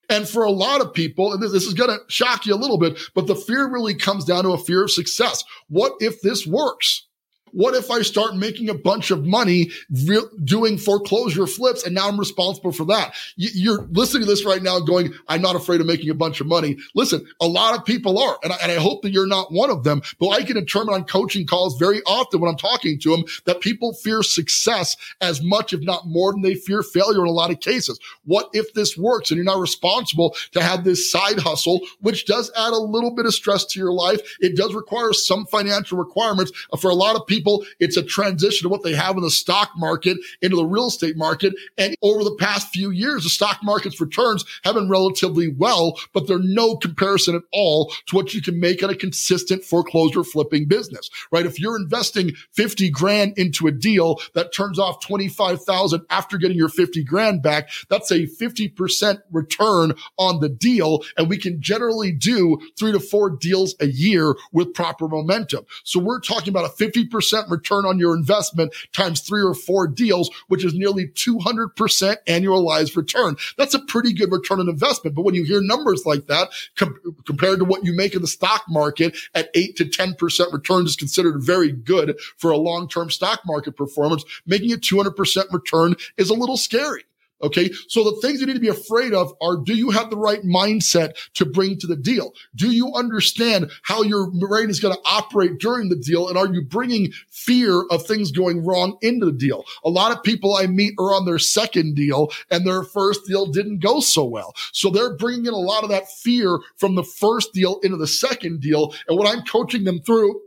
And 0.10 0.28
for 0.28 0.44
a 0.44 0.52
lot 0.52 0.82
of 0.82 0.94
people, 0.94 1.34
and 1.34 1.42
this, 1.42 1.54
this 1.54 1.64
is 1.64 1.74
going 1.74 1.90
to 1.90 2.00
shock 2.08 2.46
you 2.46 2.54
a 2.54 2.56
little 2.56 2.78
bit, 2.78 3.00
but 3.16 3.26
the 3.26 3.36
fear 3.36 3.70
really 3.70 3.96
comes 3.96 4.26
down 4.26 4.44
to 4.44 4.52
a 4.52 4.58
fear 4.58 4.84
of 4.84 4.92
success. 4.92 5.44
What 5.70 5.94
if 6.02 6.22
this 6.22 6.46
works? 6.46 7.08
What 7.54 7.76
if 7.76 7.92
I 7.92 8.02
start 8.02 8.36
making 8.36 8.70
a 8.70 8.74
bunch 8.74 9.12
of 9.12 9.26
money 9.26 9.70
re- 10.08 10.26
doing 10.44 10.78
foreclosure 10.78 11.46
flips 11.46 11.86
and 11.86 11.94
now 11.94 12.08
I'm 12.08 12.20
responsible 12.20 12.72
for 12.72 12.86
that? 12.86 13.14
You're 13.36 13.84
listening 13.92 14.24
to 14.24 14.30
this 14.30 14.44
right 14.44 14.62
now 14.62 14.80
going, 14.80 15.14
I'm 15.28 15.42
not 15.42 15.56
afraid 15.56 15.80
of 15.80 15.88
making 15.88 16.10
a 16.10 16.16
bunch 16.16 16.42
of 16.42 16.48
money. 16.48 16.78
Listen, 16.96 17.28
a 17.40 17.48
lot 17.48 17.78
of 17.78 17.86
people 17.86 18.18
are, 18.18 18.40
and 18.44 18.52
I, 18.52 18.58
and 18.64 18.72
I 18.72 18.76
hope 18.76 19.04
that 19.04 19.12
you're 19.12 19.28
not 19.28 19.52
one 19.52 19.70
of 19.70 19.84
them, 19.84 20.02
but 20.20 20.30
I 20.30 20.42
can 20.44 20.56
determine 20.56 20.96
on 20.96 21.06
coaching 21.06 21.46
calls 21.46 21.78
very 21.78 22.02
often 22.08 22.42
when 22.42 22.50
I'm 22.50 22.58
talking 22.58 23.00
to 23.00 23.12
them 23.12 23.24
that 23.46 23.62
people 23.62 23.94
fear 23.94 24.24
success 24.24 24.98
as 25.22 25.44
much, 25.44 25.74
if 25.74 25.82
not 25.82 26.08
more 26.08 26.32
than 26.32 26.42
they 26.42 26.56
fear 26.56 26.82
failure 26.82 27.22
in 27.22 27.28
a 27.28 27.32
lot 27.32 27.52
of 27.52 27.60
cases. 27.60 28.00
What 28.26 28.50
if 28.54 28.74
this 28.74 28.98
works 28.98 29.30
and 29.30 29.38
you're 29.38 29.46
not 29.46 29.60
responsible 29.60 30.36
to 30.54 30.62
have 30.62 30.84
this 30.84 31.12
side 31.12 31.38
hustle, 31.38 31.82
which 32.02 32.26
does 32.26 32.52
add 32.58 32.74
a 32.74 32.78
little 32.78 33.12
bit 33.12 33.28
of 33.28 33.34
stress 33.34 33.64
to 33.66 33.80
your 33.80 33.94
life? 33.94 34.22
It 34.40 34.56
does 34.56 34.74
require 34.74 35.14
some 35.14 35.46
financial 35.46 36.00
requirements. 36.00 36.52
For 36.80 36.90
a 36.90 36.96
lot 36.96 37.16
of 37.16 37.28
people, 37.28 37.43
it's 37.80 37.98
a 37.98 38.04
transition 38.04 38.66
of 38.66 38.72
what 38.72 38.84
they 38.84 38.94
have 38.94 39.18
in 39.18 39.24
the 39.24 39.32
stock 39.32 39.72
market 39.78 40.18
into 40.42 40.56
the 40.56 40.66
real 40.66 40.88
estate 40.88 41.18
market. 41.18 41.54
And 41.78 41.96
over 42.02 42.24
the 42.24 42.36
past 42.40 42.70
few 42.70 42.92
years, 42.92 43.24
the 43.24 43.30
stock 43.30 43.60
market's 43.64 44.00
returns 44.00 44.46
have 44.64 44.76
been 44.76 44.90
relatively 44.90 45.48
well, 45.48 46.00
but 46.14 46.28
they're 46.28 46.40
no 46.40 46.76
comparison 46.76 47.36
at 47.36 47.44
all 47.52 47.92
to 48.08 48.16
what 48.16 48.34
you 48.34 48.42
can 48.42 48.60
make 48.60 48.84
on 48.84 48.90
a 48.90 48.96
consistent 48.96 49.64
foreclosure 49.64 50.24
flipping 50.24 50.68
business, 50.68 51.10
right? 51.32 51.46
If 51.46 51.60
you're 51.60 51.78
investing 51.78 52.32
50 52.52 52.90
grand 52.90 53.38
into 53.38 53.68
a 53.68 53.72
deal 53.72 54.20
that 54.34 54.54
turns 54.54 54.80
off 54.80 55.06
25,000 55.06 56.06
after 56.10 56.38
getting 56.38 56.58
your 56.58 56.70
50 56.70 57.04
grand 57.04 57.42
back, 57.42 57.70
that's 57.90 58.12
a 58.12 58.28
50% 58.28 59.20
return 59.32 59.94
on 60.18 60.40
the 60.40 60.50
deal. 60.50 61.04
And 61.18 61.30
we 61.30 61.38
can 61.38 61.62
generally 61.62 62.12
do 62.12 62.60
three 62.78 62.92
to 62.92 63.00
four 63.00 63.30
deals 63.30 63.76
a 63.80 63.88
year 63.88 64.36
with 64.52 64.74
proper 64.74 65.08
momentum. 65.08 65.66
So 65.84 66.00
we're 66.00 66.20
talking 66.20 66.50
about 66.50 66.66
a 66.66 66.74
50% 66.74 67.33
return 67.50 67.86
on 67.86 68.00
your 68.00 68.16
investment 68.16 68.74
times 68.94 69.22
three 69.22 69.42
or 69.42 69.54
four 69.54 69.88
deals, 69.88 70.30
which 70.48 70.64
is 70.64 70.74
nearly 70.74 71.08
200% 71.08 72.16
annualized 72.28 72.96
return. 72.96 73.36
That's 73.58 73.74
a 73.74 73.80
pretty 73.80 74.14
good 74.14 74.32
return 74.32 74.60
on 74.60 74.70
investment. 74.70 75.16
But 75.16 75.24
when 75.24 75.36
you 75.36 75.44
hear 75.44 75.62
numbers 75.62 76.04
like 76.06 76.28
that 76.28 76.50
com- 76.76 77.00
compared 77.26 77.60
to 77.60 77.66
what 77.66 77.84
you 77.84 77.96
make 77.96 78.16
in 78.16 78.22
the 78.22 78.28
stock 78.28 78.64
market 78.70 79.16
at 79.34 79.50
eight 79.56 79.76
to 79.78 79.86
10% 79.86 80.54
returns 80.54 80.92
is 80.92 80.96
considered 80.96 81.44
very 81.44 81.72
good 81.72 82.20
for 82.38 82.52
a 82.52 82.58
long-term 82.58 83.10
stock 83.10 83.42
market 83.46 83.76
performance. 83.76 84.24
Making 84.46 84.74
a 84.74 84.78
200% 84.78 85.52
return 85.52 85.96
is 86.18 86.30
a 86.30 86.34
little 86.34 86.58
scary. 86.58 87.04
Okay. 87.44 87.70
So 87.90 88.04
the 88.04 88.20
things 88.22 88.40
you 88.40 88.48
need 88.48 88.54
to 88.54 88.60
be 88.60 88.70
afraid 88.70 89.14
of 89.14 89.34
are, 89.42 89.58
do 89.58 89.76
you 89.76 89.92
have 89.92 90.10
the 90.10 90.18
right 90.18 90.42
mindset 90.44 91.16
to 91.34 91.46
bring 91.46 91.78
to 91.80 91.88
the 91.88 91.98
deal? 91.98 92.34
Do 92.56 92.72
you 92.72 92.94
understand 92.94 93.70
how 93.84 94.02
your 94.02 94.32
brain 94.32 94.70
is 94.70 94.80
going 94.80 94.96
to 94.96 95.02
operate 95.06 95.60
during 95.60 95.90
the 95.90 95.98
deal? 95.98 96.30
And 96.30 96.38
are 96.38 96.48
you 96.48 96.62
bringing 96.62 97.12
fear 97.30 97.84
of 97.92 98.06
things 98.06 98.32
going 98.32 98.66
wrong 98.66 98.98
into 99.02 99.26
the 99.26 99.32
deal? 99.34 99.66
A 99.84 99.90
lot 99.90 100.16
of 100.16 100.24
people 100.24 100.56
I 100.56 100.68
meet 100.68 100.94
are 100.98 101.14
on 101.14 101.26
their 101.26 101.40
second 101.40 101.96
deal 101.96 102.32
and 102.50 102.66
their 102.66 102.84
first 102.84 103.26
deal 103.28 103.46
didn't 103.48 103.80
go 103.80 104.00
so 104.00 104.24
well. 104.24 104.56
So 104.72 104.90
they're 104.90 105.18
bringing 105.18 105.46
in 105.48 105.54
a 105.54 105.58
lot 105.58 105.84
of 105.84 105.90
that 105.90 106.10
fear 106.10 106.60
from 106.78 106.96
the 106.96 107.04
first 107.04 107.54
deal 107.54 107.80
into 107.84 107.98
the 107.98 108.08
second 108.08 108.62
deal. 108.62 108.96
And 109.08 109.18
what 109.18 109.28
I'm 109.28 109.44
coaching 109.46 109.84
them 109.84 110.00
through 110.00 110.40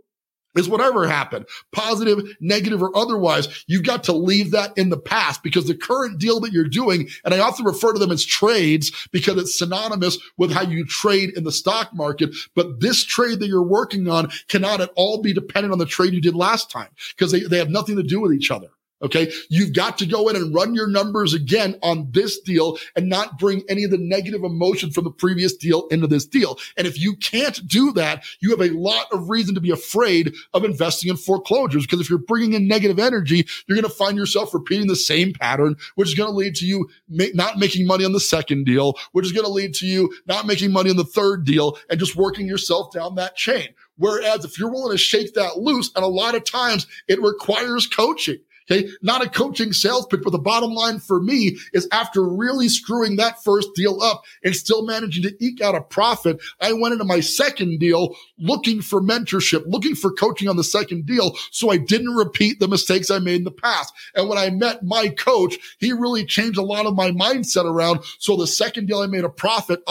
is 0.57 0.69
whatever 0.69 1.07
happened, 1.07 1.47
positive, 1.73 2.23
negative, 2.41 2.83
or 2.83 2.97
otherwise, 2.97 3.65
you've 3.67 3.85
got 3.85 4.05
to 4.05 4.13
leave 4.13 4.51
that 4.53 4.77
in 4.77 4.91
the 4.91 4.99
past 4.99 5.43
because 5.43 5.67
the 5.67 5.75
current 5.75 6.19
deal 6.19 6.41
that 6.41 6.53
you're 6.53 6.69
doing, 6.69 7.09
and 7.25 7.35
I 7.35 7.39
often 7.39 7.65
refer 7.65 7.93
to 7.93 7.99
them 7.99 8.11
as 8.13 8.25
trades 8.25 9.09
because 9.13 9.37
it's 9.37 9.59
synonymous 9.59 10.19
with 10.37 10.53
how 10.53 10.63
you 10.63 10.85
trade 10.85 11.31
in 11.37 11.45
the 11.45 11.53
stock 11.53 11.95
market. 11.95 12.35
But 12.55 12.81
this 12.81 13.05
trade 13.05 13.41
that 13.41 13.49
you're 13.49 13.63
working 13.63 14.09
on 14.09 14.31
cannot 14.49 14.81
at 14.81 14.91
all 14.97 15.23
be 15.23 15.33
dependent 15.33 15.73
on 15.73 15.79
the 15.79 15.87
trade 15.87 16.13
you 16.13 16.21
did 16.21 16.35
last 16.35 16.71
time 16.71 16.89
because 17.11 17.33
they, 17.33 17.41
they 17.41 17.59
have 17.59 17.71
nothing 17.71 17.97
to 17.97 18.03
do 18.03 18.21
with 18.21 18.33
each 18.33 18.51
other. 18.51 18.69
Okay. 19.03 19.31
You've 19.51 19.75
got 19.75 19.99
to 19.99 20.07
go 20.07 20.29
in 20.29 20.37
and 20.37 20.55
run 20.55 20.75
your 20.75 20.89
numbers 20.89 21.35
again 21.35 21.79
on 21.83 22.09
this 22.13 22.41
deal 22.41 22.79
and 22.95 23.09
not 23.09 23.39
bring 23.39 23.63
any 23.69 23.85
of 23.85 23.91
the 23.91 23.99
negative 23.99 24.43
emotion 24.43 24.91
from 24.91 25.05
the 25.05 25.11
previous 25.11 25.55
deal 25.55 25.87
into 25.89 26.07
this 26.07 26.27
deal. 26.27 26.59
And 26.79 26.87
if 26.87 26.99
you 26.99 27.15
can't 27.17 27.67
do 27.69 27.93
that, 27.93 28.25
you 28.41 28.51
have 28.51 28.61
a 28.61 28.75
lot 28.75 29.07
of 29.13 29.29
reason 29.29 29.55
to 29.55 29.61
be 29.61 29.71
afraid 29.71 30.35
of 30.55 30.65
investing 30.65 31.11
in 31.11 31.17
foreclosures. 31.19 31.85
Because 31.85 32.01
if 32.01 32.09
you're 32.09 32.19
bringing 32.19 32.55
in 32.55 32.67
negative 32.67 32.99
energy, 32.99 33.47
you're 33.67 33.77
going 33.77 33.89
to 33.89 33.91
find 33.91 34.17
yourself 34.17 34.55
repeating 34.55 34.87
the 34.87 34.97
same 34.97 35.35
pattern, 35.35 35.77
which 35.97 36.09
is 36.09 36.15
going 36.15 36.31
to 36.31 36.37
lead 36.37 36.55
to 36.57 36.67
you 36.67 36.89
ma- 37.09 37.25
not 37.35 37.59
making 37.59 37.87
money 37.87 38.05
on 38.05 38.13
the 38.13 38.21
second 38.21 38.65
deal, 38.65 38.95
which 39.13 39.27
is 39.27 39.33
going 39.33 39.47
to 39.47 39.53
lead 39.53 39.75
to 39.75 39.87
you 39.87 40.11
not 40.27 40.47
making 40.47 40.73
money 40.73 40.89
on 40.89 40.97
the 40.97 41.05
third 41.05 41.45
deal 41.45 41.77
and 41.91 42.01
just 42.01 42.17
working 42.17 42.47
yourself 42.47 42.93
down 42.93 43.17
that 43.17 43.37
chain. 43.37 43.69
Whereas 43.99 44.45
if 44.45 44.59
you're 44.59 44.71
willing 44.71 44.93
to 44.93 44.99
shake 44.99 45.35
that 45.35 45.59
loose, 45.59 45.91
and 45.95 46.05
a 46.05 46.09
lot 46.09 46.35
of 46.35 46.45
times 46.45 46.87
it 47.09 47.21
requires 47.21 47.87
coaching. 47.87 48.39
Okay. 48.69 48.89
Not 49.01 49.25
a 49.25 49.29
coaching 49.29 49.73
sales 49.73 50.07
pitch, 50.07 50.21
but 50.25 50.31
the 50.31 50.39
bottom 50.39 50.73
line 50.73 50.99
for 50.99 51.21
me 51.21 51.57
is 51.73 51.87
after 51.93 52.23
really 52.23 52.69
screwing 52.69 53.17
that 53.17 53.43
first 53.45 53.69
deal 53.75 54.03
up 54.03 54.25
and 54.43 54.57
still 54.57 54.85
managing 54.85 55.23
to 55.23 55.45
eke 55.45 55.61
out 55.61 55.77
a 55.77 55.81
profit, 55.81 56.41
I 56.61 56.73
went 56.73 56.93
into 56.93 57.05
my 57.05 57.21
second 57.21 57.79
deal 57.79 58.17
looking 58.39 58.83
for 58.83 59.01
mentorship, 59.01 59.63
looking 59.67 59.95
for 59.95 60.11
coaching 60.13 60.49
on 60.49 60.57
the 60.57 60.65
second 60.65 61.07
deal. 61.07 61.37
So 61.53 61.71
I 61.71 61.77
didn't 61.77 62.15
repeat 62.15 62.59
the 62.59 62.69
mistakes 62.69 63.11
I 63.11 63.21
made 63.21 63.37
in 63.37 63.45
the 63.45 63.51
past. 63.51 63.93
And 64.15 64.29
when 64.29 64.39
I 64.39 64.51
met 64.51 64.83
my 64.83 65.09
coach, 65.11 65.57
he 65.79 65.93
really 65.93 66.25
changed 66.25 66.59
a 66.59 66.63
lot 66.63 66.87
of 66.87 66.97
my 66.97 67.13
mindset 67.13 67.65
around. 67.65 68.01
So 68.19 68.37
the 68.37 68.47
second 68.47 68.87
deal 68.87 69.01
I 69.01 69.07
made 69.07 69.25
a 69.25 69.29
profit, 69.29 69.83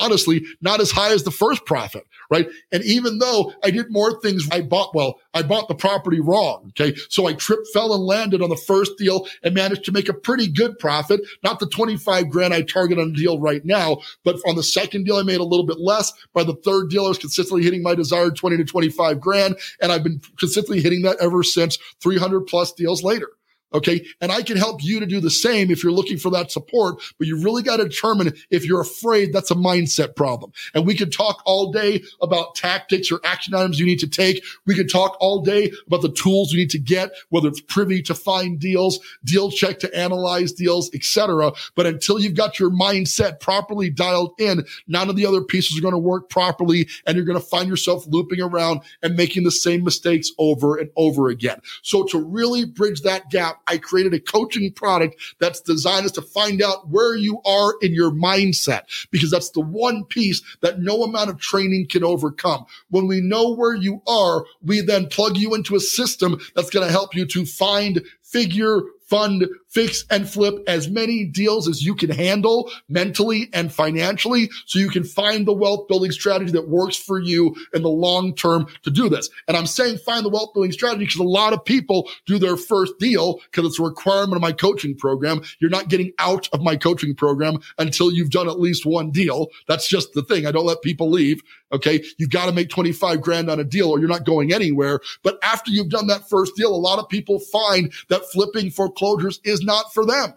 honestly, 0.00 0.44
not 0.60 0.80
as 0.80 0.90
high 0.90 1.12
as 1.12 1.22
the 1.22 1.30
first 1.30 1.64
profit, 1.64 2.06
right? 2.30 2.48
And 2.72 2.84
even 2.84 3.18
though 3.18 3.52
I 3.62 3.70
did 3.70 3.90
more 3.90 4.20
things, 4.20 4.48
I 4.50 4.60
bought, 4.60 4.94
well, 4.94 5.18
I 5.34 5.42
bought 5.42 5.68
the 5.68 5.74
property 5.74 6.20
wrong. 6.20 6.72
Okay. 6.78 6.98
So 7.08 7.26
I 7.26 7.34
tripped, 7.34 7.68
fell 7.72 7.94
and 7.94 8.04
landed 8.04 8.42
on 8.42 8.50
the 8.50 8.56
first 8.56 8.92
deal 8.98 9.26
and 9.42 9.54
managed 9.54 9.84
to 9.84 9.92
make 9.92 10.08
a 10.08 10.14
pretty 10.14 10.48
good 10.48 10.78
profit. 10.78 11.20
Not 11.42 11.60
the 11.60 11.68
25 11.68 12.28
grand 12.28 12.54
I 12.54 12.62
target 12.62 12.98
on 12.98 13.10
a 13.10 13.14
deal 13.14 13.38
right 13.38 13.64
now, 13.64 13.98
but 14.24 14.36
on 14.46 14.56
the 14.56 14.62
second 14.62 15.04
deal, 15.04 15.16
I 15.16 15.22
made 15.22 15.40
a 15.40 15.44
little 15.44 15.66
bit 15.66 15.78
less. 15.78 16.12
By 16.32 16.44
the 16.44 16.56
third 16.56 16.90
deal, 16.90 17.06
I 17.06 17.08
was 17.08 17.18
consistently 17.18 17.62
hitting 17.62 17.82
my 17.82 17.94
desired 17.94 18.36
20 18.36 18.56
to 18.58 18.64
25 18.64 19.20
grand. 19.20 19.56
And 19.80 19.92
I've 19.92 20.04
been 20.04 20.20
consistently 20.38 20.82
hitting 20.82 21.02
that 21.02 21.18
ever 21.20 21.42
since 21.42 21.78
300 22.00 22.42
plus 22.42 22.72
deals 22.72 23.02
later. 23.02 23.30
Okay. 23.74 24.06
And 24.20 24.32
I 24.32 24.42
can 24.42 24.56
help 24.56 24.82
you 24.82 24.98
to 24.98 25.06
do 25.06 25.20
the 25.20 25.30
same 25.30 25.70
if 25.70 25.82
you're 25.82 25.92
looking 25.92 26.16
for 26.16 26.30
that 26.30 26.50
support, 26.50 27.02
but 27.18 27.26
you 27.26 27.42
really 27.42 27.62
got 27.62 27.76
to 27.76 27.84
determine 27.84 28.32
if 28.50 28.64
you're 28.64 28.80
afraid 28.80 29.32
that's 29.32 29.50
a 29.50 29.54
mindset 29.54 30.16
problem. 30.16 30.52
And 30.74 30.86
we 30.86 30.94
could 30.94 31.12
talk 31.12 31.42
all 31.44 31.70
day 31.70 32.02
about 32.22 32.54
tactics 32.54 33.12
or 33.12 33.20
action 33.24 33.54
items 33.54 33.78
you 33.78 33.84
need 33.84 33.98
to 34.00 34.08
take. 34.08 34.42
We 34.66 34.74
could 34.74 34.90
talk 34.90 35.18
all 35.20 35.42
day 35.42 35.70
about 35.86 36.00
the 36.00 36.12
tools 36.12 36.52
you 36.52 36.58
need 36.58 36.70
to 36.70 36.78
get, 36.78 37.10
whether 37.28 37.48
it's 37.48 37.60
privy 37.60 38.00
to 38.02 38.14
find 38.14 38.58
deals, 38.58 39.00
DealCheck 39.26 39.78
to 39.80 39.94
analyze 39.94 40.52
deals, 40.52 40.90
etc. 40.94 41.52
But 41.74 41.86
until 41.86 42.18
you've 42.18 42.34
got 42.34 42.58
your 42.58 42.70
mindset 42.70 43.38
properly 43.40 43.90
dialed 43.90 44.32
in, 44.38 44.64
none 44.86 45.10
of 45.10 45.16
the 45.16 45.26
other 45.26 45.42
pieces 45.42 45.76
are 45.76 45.82
going 45.82 45.92
to 45.92 45.98
work 45.98 46.30
properly. 46.30 46.88
And 47.06 47.16
you're 47.16 47.26
going 47.26 47.38
to 47.38 47.44
find 47.44 47.68
yourself 47.68 48.06
looping 48.06 48.40
around 48.40 48.80
and 49.02 49.14
making 49.14 49.44
the 49.44 49.50
same 49.50 49.84
mistakes 49.84 50.30
over 50.38 50.76
and 50.78 50.90
over 50.96 51.28
again. 51.28 51.60
So 51.82 52.04
to 52.04 52.18
really 52.18 52.64
bridge 52.64 53.02
that 53.02 53.30
gap, 53.30 53.57
I 53.68 53.78
created 53.78 54.14
a 54.14 54.20
coaching 54.20 54.72
product 54.72 55.16
that's 55.38 55.60
designed 55.60 55.98
to 56.14 56.22
find 56.22 56.62
out 56.62 56.88
where 56.88 57.16
you 57.16 57.40
are 57.44 57.74
in 57.82 57.92
your 57.92 58.10
mindset 58.10 58.82
because 59.10 59.30
that's 59.30 59.50
the 59.50 59.60
one 59.60 60.04
piece 60.04 60.42
that 60.60 60.80
no 60.80 61.02
amount 61.02 61.30
of 61.30 61.38
training 61.38 61.86
can 61.88 62.04
overcome. 62.04 62.64
When 62.90 63.06
we 63.06 63.20
know 63.20 63.52
where 63.52 63.74
you 63.74 64.02
are, 64.06 64.44
we 64.62 64.80
then 64.80 65.08
plug 65.08 65.36
you 65.36 65.54
into 65.54 65.76
a 65.76 65.80
system 65.80 66.38
that's 66.54 66.70
going 66.70 66.86
to 66.86 66.92
help 66.92 67.14
you 67.14 67.26
to 67.26 67.44
find, 67.44 68.02
figure, 68.22 68.82
fund, 69.06 69.46
fix 69.68 70.04
and 70.10 70.28
flip 70.28 70.62
as 70.66 70.88
many 70.88 71.24
deals 71.24 71.68
as 71.68 71.84
you 71.84 71.94
can 71.94 72.10
handle 72.10 72.70
mentally 72.88 73.48
and 73.52 73.72
financially 73.72 74.48
so 74.66 74.78
you 74.78 74.88
can 74.88 75.04
find 75.04 75.46
the 75.46 75.52
wealth 75.52 75.88
building 75.88 76.10
strategy 76.10 76.50
that 76.52 76.68
works 76.68 76.96
for 76.96 77.18
you 77.18 77.54
in 77.74 77.82
the 77.82 77.88
long 77.88 78.34
term 78.34 78.66
to 78.82 78.90
do 78.90 79.08
this. 79.08 79.28
And 79.46 79.56
I'm 79.56 79.66
saying 79.66 79.98
find 79.98 80.24
the 80.24 80.30
wealth 80.30 80.54
building 80.54 80.72
strategy 80.72 81.04
because 81.04 81.20
a 81.20 81.24
lot 81.24 81.52
of 81.52 81.64
people 81.64 82.08
do 82.26 82.38
their 82.38 82.56
first 82.56 82.98
deal 82.98 83.40
because 83.50 83.66
it's 83.66 83.80
a 83.80 83.84
requirement 83.84 84.36
of 84.36 84.42
my 84.42 84.52
coaching 84.52 84.96
program. 84.96 85.42
You're 85.60 85.70
not 85.70 85.88
getting 85.88 86.12
out 86.18 86.48
of 86.52 86.62
my 86.62 86.76
coaching 86.76 87.14
program 87.14 87.58
until 87.78 88.12
you've 88.12 88.30
done 88.30 88.48
at 88.48 88.60
least 88.60 88.86
one 88.86 89.10
deal. 89.10 89.48
That's 89.66 89.88
just 89.88 90.12
the 90.14 90.22
thing. 90.22 90.46
I 90.46 90.52
don't 90.52 90.66
let 90.66 90.82
people 90.82 91.10
leave. 91.10 91.42
Okay. 91.72 92.02
You've 92.16 92.30
got 92.30 92.46
to 92.46 92.52
make 92.52 92.70
25 92.70 93.20
grand 93.20 93.50
on 93.50 93.60
a 93.60 93.64
deal 93.64 93.90
or 93.90 93.98
you're 93.98 94.08
not 94.08 94.24
going 94.24 94.52
anywhere. 94.52 95.00
But 95.22 95.38
after 95.42 95.70
you've 95.70 95.90
done 95.90 96.06
that 96.06 96.28
first 96.28 96.56
deal, 96.56 96.74
a 96.74 96.76
lot 96.76 96.98
of 96.98 97.08
people 97.08 97.38
find 97.38 97.92
that 98.08 98.24
flipping 98.32 98.70
foreclosures 98.70 99.40
is 99.44 99.57
not 99.62 99.92
for 99.92 100.04
them. 100.04 100.34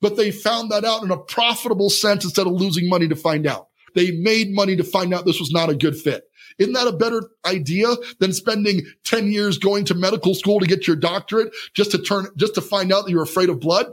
But 0.00 0.16
they 0.16 0.30
found 0.30 0.70
that 0.70 0.84
out 0.84 1.02
in 1.02 1.10
a 1.10 1.18
profitable 1.18 1.90
sense 1.90 2.24
instead 2.24 2.46
of 2.46 2.52
losing 2.52 2.88
money 2.88 3.08
to 3.08 3.16
find 3.16 3.46
out. 3.46 3.68
They 3.94 4.12
made 4.12 4.52
money 4.52 4.76
to 4.76 4.84
find 4.84 5.12
out 5.12 5.24
this 5.24 5.40
was 5.40 5.50
not 5.50 5.70
a 5.70 5.74
good 5.74 5.96
fit. 5.96 6.24
Isn't 6.58 6.74
that 6.74 6.86
a 6.86 6.92
better 6.92 7.22
idea 7.44 7.88
than 8.18 8.32
spending 8.32 8.82
10 9.04 9.32
years 9.32 9.58
going 9.58 9.84
to 9.86 9.94
medical 9.94 10.34
school 10.34 10.60
to 10.60 10.66
get 10.66 10.86
your 10.86 10.96
doctorate 10.96 11.52
just 11.74 11.90
to 11.92 11.98
turn, 11.98 12.26
just 12.36 12.54
to 12.54 12.60
find 12.60 12.92
out 12.92 13.04
that 13.04 13.10
you're 13.10 13.22
afraid 13.22 13.48
of 13.48 13.60
blood? 13.60 13.86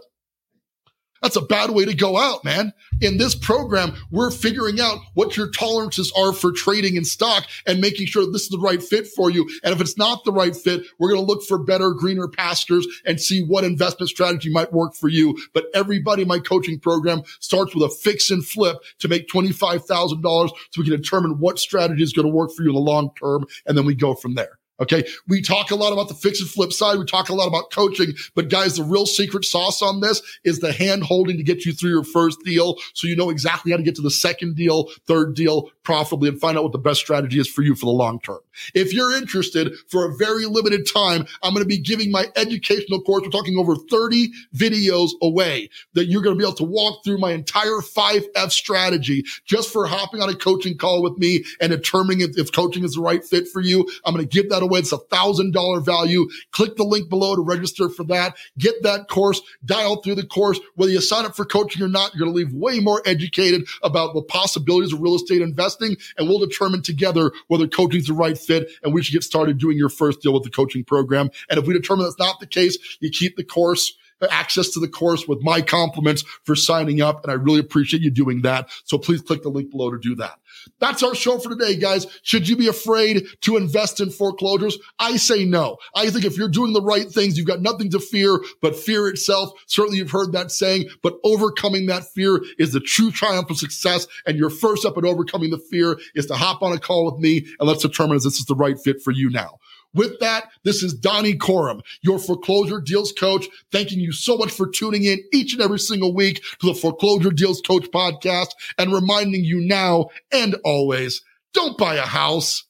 That's 1.21 1.35
a 1.35 1.41
bad 1.41 1.71
way 1.71 1.85
to 1.85 1.93
go 1.93 2.17
out, 2.17 2.43
man. 2.43 2.73
In 3.01 3.17
this 3.17 3.35
program, 3.35 3.93
we're 4.11 4.31
figuring 4.31 4.79
out 4.79 4.99
what 5.13 5.37
your 5.37 5.49
tolerances 5.49 6.11
are 6.17 6.33
for 6.33 6.51
trading 6.51 6.95
in 6.95 7.05
stock 7.05 7.45
and 7.65 7.81
making 7.81 8.07
sure 8.07 8.25
this 8.25 8.43
is 8.43 8.49
the 8.49 8.59
right 8.59 8.81
fit 8.81 9.07
for 9.07 9.29
you. 9.29 9.47
And 9.63 9.73
if 9.73 9.81
it's 9.81 9.97
not 9.97 10.23
the 10.23 10.31
right 10.31 10.55
fit, 10.55 10.83
we're 10.99 11.09
going 11.09 11.21
to 11.21 11.27
look 11.27 11.43
for 11.43 11.57
better, 11.57 11.91
greener 11.91 12.27
pastures 12.27 12.87
and 13.05 13.19
see 13.19 13.43
what 13.43 13.63
investment 13.63 14.09
strategy 14.09 14.49
might 14.49 14.73
work 14.73 14.95
for 14.95 15.07
you. 15.07 15.37
But 15.53 15.67
everybody 15.73 16.23
in 16.23 16.27
my 16.27 16.39
coaching 16.39 16.79
program 16.79 17.23
starts 17.39 17.73
with 17.75 17.83
a 17.83 17.89
fix 17.89 18.29
and 18.31 18.45
flip 18.45 18.77
to 18.99 19.07
make 19.07 19.27
$25,000 19.27 20.21
so 20.21 20.53
we 20.77 20.83
can 20.83 20.95
determine 20.95 21.39
what 21.39 21.59
strategy 21.59 22.03
is 22.03 22.13
going 22.13 22.27
to 22.27 22.33
work 22.33 22.51
for 22.55 22.63
you 22.63 22.69
in 22.69 22.75
the 22.75 22.81
long 22.81 23.11
term. 23.19 23.45
And 23.65 23.77
then 23.77 23.85
we 23.85 23.95
go 23.95 24.15
from 24.15 24.35
there. 24.35 24.57
Okay. 24.79 25.05
We 25.27 25.41
talk 25.41 25.71
a 25.71 25.75
lot 25.75 25.91
about 25.91 26.07
the 26.07 26.13
fix 26.13 26.39
and 26.39 26.49
flip 26.49 26.71
side. 26.71 26.99
We 26.99 27.05
talk 27.05 27.29
a 27.29 27.33
lot 27.33 27.47
about 27.47 27.71
coaching, 27.71 28.13
but 28.35 28.49
guys, 28.49 28.75
the 28.75 28.83
real 28.83 29.05
secret 29.05 29.43
sauce 29.45 29.81
on 29.81 30.01
this 30.01 30.21
is 30.43 30.59
the 30.59 30.71
hand 30.71 31.03
holding 31.03 31.37
to 31.37 31.43
get 31.43 31.65
you 31.65 31.73
through 31.73 31.89
your 31.89 32.03
first 32.03 32.39
deal. 32.43 32.75
So 32.93 33.07
you 33.07 33.15
know 33.15 33.29
exactly 33.29 33.71
how 33.71 33.77
to 33.77 33.83
get 33.83 33.95
to 33.95 34.01
the 34.01 34.11
second 34.11 34.55
deal, 34.55 34.89
third 35.07 35.35
deal 35.35 35.71
profitably 35.83 36.29
and 36.29 36.39
find 36.39 36.57
out 36.57 36.63
what 36.63 36.73
the 36.73 36.77
best 36.77 36.99
strategy 36.99 37.39
is 37.39 37.47
for 37.47 37.61
you 37.61 37.73
for 37.73 37.85
the 37.85 37.91
long 37.91 38.19
term. 38.19 38.39
If 38.73 38.93
you're 38.93 39.15
interested 39.15 39.73
for 39.87 40.05
a 40.05 40.15
very 40.15 40.45
limited 40.45 40.85
time, 40.85 41.25
I'm 41.41 41.53
going 41.53 41.63
to 41.63 41.67
be 41.67 41.77
giving 41.77 42.11
my 42.11 42.25
educational 42.35 43.01
course. 43.01 43.23
We're 43.23 43.29
talking 43.29 43.57
over 43.57 43.75
30 43.75 44.29
videos 44.55 45.11
away 45.21 45.69
that 45.93 46.07
you're 46.07 46.21
going 46.21 46.35
to 46.35 46.39
be 46.39 46.45
able 46.45 46.57
to 46.57 46.63
walk 46.63 47.03
through 47.03 47.19
my 47.19 47.31
entire 47.31 47.79
5F 47.79 48.51
strategy 48.51 49.23
just 49.45 49.71
for 49.71 49.87
hopping 49.87 50.21
on 50.21 50.29
a 50.29 50.35
coaching 50.35 50.77
call 50.77 51.01
with 51.01 51.17
me 51.17 51.45
and 51.61 51.71
determining 51.71 52.21
if, 52.21 52.37
if 52.37 52.51
coaching 52.51 52.83
is 52.83 52.95
the 52.95 53.01
right 53.01 53.23
fit 53.23 53.47
for 53.47 53.61
you. 53.61 53.87
I'm 54.05 54.13
going 54.13 54.27
to 54.27 54.29
give 54.29 54.49
that 54.49 54.63
away. 54.67 54.79
It's 54.79 54.91
a 54.91 54.97
thousand 54.97 55.53
dollar 55.53 55.79
value. 55.79 56.27
Click 56.51 56.75
the 56.75 56.83
link 56.83 57.09
below 57.09 57.35
to 57.35 57.41
register 57.41 57.89
for 57.89 58.03
that. 58.05 58.35
Get 58.57 58.83
that 58.83 59.07
course, 59.07 59.41
dial 59.65 59.97
through 60.01 60.15
the 60.15 60.25
course. 60.25 60.59
Whether 60.75 60.91
you 60.91 61.01
sign 61.01 61.25
up 61.25 61.35
for 61.35 61.45
coaching 61.45 61.81
or 61.81 61.87
not, 61.87 62.13
you're 62.13 62.25
going 62.25 62.33
to 62.33 62.37
leave 62.37 62.53
way 62.53 62.79
more 62.79 63.01
educated 63.05 63.67
about 63.83 64.13
the 64.13 64.21
possibilities 64.21 64.93
of 64.93 65.01
real 65.01 65.15
estate 65.15 65.41
investing. 65.41 65.97
And 66.17 66.27
we'll 66.27 66.39
determine 66.39 66.81
together 66.81 67.31
whether 67.47 67.67
coaching 67.67 68.01
is 68.01 68.07
the 68.07 68.13
right 68.13 68.37
fit 68.37 68.69
and 68.83 68.93
we 68.93 69.01
should 69.03 69.13
get 69.13 69.23
started 69.23 69.57
doing 69.57 69.77
your 69.77 69.89
first 69.89 70.21
deal 70.21 70.33
with 70.33 70.43
the 70.43 70.49
coaching 70.49 70.83
program. 70.83 71.29
And 71.49 71.59
if 71.59 71.65
we 71.65 71.73
determine 71.73 72.05
that's 72.05 72.19
not 72.19 72.39
the 72.39 72.47
case, 72.47 72.77
you 72.99 73.09
keep 73.09 73.35
the 73.35 73.43
course 73.43 73.93
access 74.29 74.69
to 74.69 74.79
the 74.79 74.87
course 74.87 75.27
with 75.27 75.39
my 75.41 75.61
compliments 75.61 76.23
for 76.43 76.55
signing 76.55 77.01
up. 77.01 77.23
And 77.23 77.31
I 77.31 77.35
really 77.35 77.59
appreciate 77.59 78.01
you 78.01 78.11
doing 78.11 78.41
that. 78.41 78.69
So 78.85 78.97
please 78.97 79.21
click 79.21 79.43
the 79.43 79.49
link 79.49 79.71
below 79.71 79.91
to 79.91 79.99
do 79.99 80.15
that. 80.15 80.39
That's 80.79 81.03
our 81.03 81.15
show 81.15 81.37
for 81.37 81.49
today, 81.49 81.75
guys. 81.75 82.07
Should 82.23 82.49
you 82.49 82.55
be 82.55 82.67
afraid 82.67 83.25
to 83.41 83.57
invest 83.57 83.99
in 83.99 84.09
foreclosures? 84.09 84.77
I 84.99 85.17
say 85.17 85.45
no. 85.45 85.77
I 85.95 86.09
think 86.09 86.25
if 86.25 86.37
you're 86.37 86.49
doing 86.49 86.73
the 86.73 86.81
right 86.81 87.09
things, 87.09 87.37
you've 87.37 87.47
got 87.47 87.61
nothing 87.61 87.89
to 87.91 87.99
fear 87.99 88.39
but 88.61 88.75
fear 88.75 89.07
itself. 89.07 89.51
Certainly 89.67 89.99
you've 89.99 90.11
heard 90.11 90.33
that 90.33 90.51
saying, 90.51 90.89
but 91.01 91.17
overcoming 91.23 91.85
that 91.87 92.03
fear 92.05 92.41
is 92.59 92.73
the 92.73 92.79
true 92.79 93.11
triumph 93.11 93.49
of 93.49 93.57
success. 93.57 94.07
And 94.25 94.37
your 94.37 94.49
first 94.49 94.81
step 94.81 94.97
in 94.97 95.05
overcoming 95.05 95.51
the 95.51 95.57
fear 95.57 95.97
is 96.15 96.25
to 96.27 96.35
hop 96.35 96.61
on 96.61 96.73
a 96.73 96.79
call 96.79 97.05
with 97.05 97.21
me 97.21 97.45
and 97.59 97.67
let's 97.67 97.81
determine 97.81 98.17
if 98.17 98.23
this 98.23 98.39
is 98.39 98.45
the 98.45 98.55
right 98.55 98.79
fit 98.79 99.01
for 99.01 99.11
you 99.11 99.29
now. 99.29 99.59
With 99.97 100.19
that, 100.19 100.51
this 100.63 100.83
is 100.83 100.93
Donny 100.93 101.35
Coram, 101.35 101.81
your 102.03 102.19
foreclosure 102.19 102.79
deals 102.79 103.11
coach, 103.11 103.47
thanking 103.71 103.99
you 103.99 104.11
so 104.11 104.37
much 104.37 104.51
for 104.51 104.67
tuning 104.67 105.05
in 105.05 105.19
each 105.33 105.53
and 105.53 105.61
every 105.61 105.79
single 105.79 106.13
week 106.13 106.43
to 106.59 106.67
the 106.67 106.75
Foreclosure 106.75 107.31
Deals 107.31 107.61
Coach 107.61 107.89
podcast 107.91 108.49
and 108.77 108.93
reminding 108.93 109.43
you 109.43 109.59
now 109.59 110.09
and 110.31 110.55
always 110.63 111.23
don't 111.53 111.77
buy 111.79 111.95
a 111.95 112.01
house, 112.01 112.65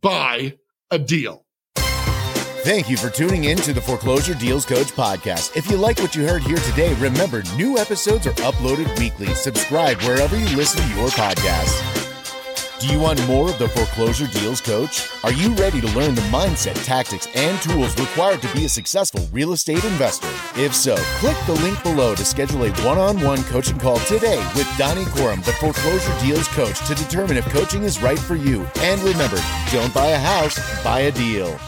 buy 0.00 0.56
a 0.92 1.00
deal. 1.00 1.44
Thank 2.62 2.88
you 2.88 2.96
for 2.96 3.10
tuning 3.10 3.44
in 3.44 3.56
to 3.58 3.72
the 3.72 3.80
Foreclosure 3.80 4.34
Deals 4.34 4.64
Coach 4.64 4.88
podcast. 4.88 5.56
If 5.56 5.68
you 5.70 5.76
like 5.76 5.98
what 5.98 6.14
you 6.14 6.28
heard 6.28 6.42
here 6.42 6.58
today, 6.58 6.94
remember 6.94 7.42
new 7.56 7.78
episodes 7.78 8.26
are 8.28 8.32
uploaded 8.34 8.96
weekly. 8.98 9.28
Subscribe 9.34 10.00
wherever 10.02 10.36
you 10.36 10.56
listen 10.56 10.80
to 10.82 10.96
your 10.96 11.08
podcasts. 11.08 11.97
Do 12.80 12.86
you 12.86 13.00
want 13.00 13.26
more 13.26 13.50
of 13.50 13.58
the 13.58 13.68
Foreclosure 13.68 14.28
Deals 14.28 14.60
Coach? 14.60 15.08
Are 15.24 15.32
you 15.32 15.52
ready 15.54 15.80
to 15.80 15.86
learn 15.98 16.14
the 16.14 16.20
mindset, 16.30 16.80
tactics, 16.84 17.26
and 17.34 17.60
tools 17.60 17.98
required 17.98 18.40
to 18.42 18.54
be 18.54 18.66
a 18.66 18.68
successful 18.68 19.26
real 19.32 19.52
estate 19.52 19.82
investor? 19.82 20.28
If 20.54 20.76
so, 20.76 20.94
click 21.18 21.36
the 21.46 21.54
link 21.54 21.82
below 21.82 22.14
to 22.14 22.24
schedule 22.24 22.62
a 22.62 22.70
one 22.84 22.96
on 22.96 23.20
one 23.20 23.42
coaching 23.44 23.80
call 23.80 23.98
today 24.00 24.38
with 24.54 24.72
Donny 24.78 25.06
Coram, 25.06 25.40
the 25.40 25.54
Foreclosure 25.54 26.16
Deals 26.20 26.46
Coach, 26.48 26.78
to 26.86 26.94
determine 26.94 27.36
if 27.36 27.46
coaching 27.46 27.82
is 27.82 28.00
right 28.00 28.18
for 28.18 28.36
you. 28.36 28.64
And 28.76 29.02
remember, 29.02 29.42
don't 29.72 29.92
buy 29.92 30.10
a 30.10 30.18
house, 30.18 30.56
buy 30.84 31.00
a 31.00 31.10
deal. 31.10 31.58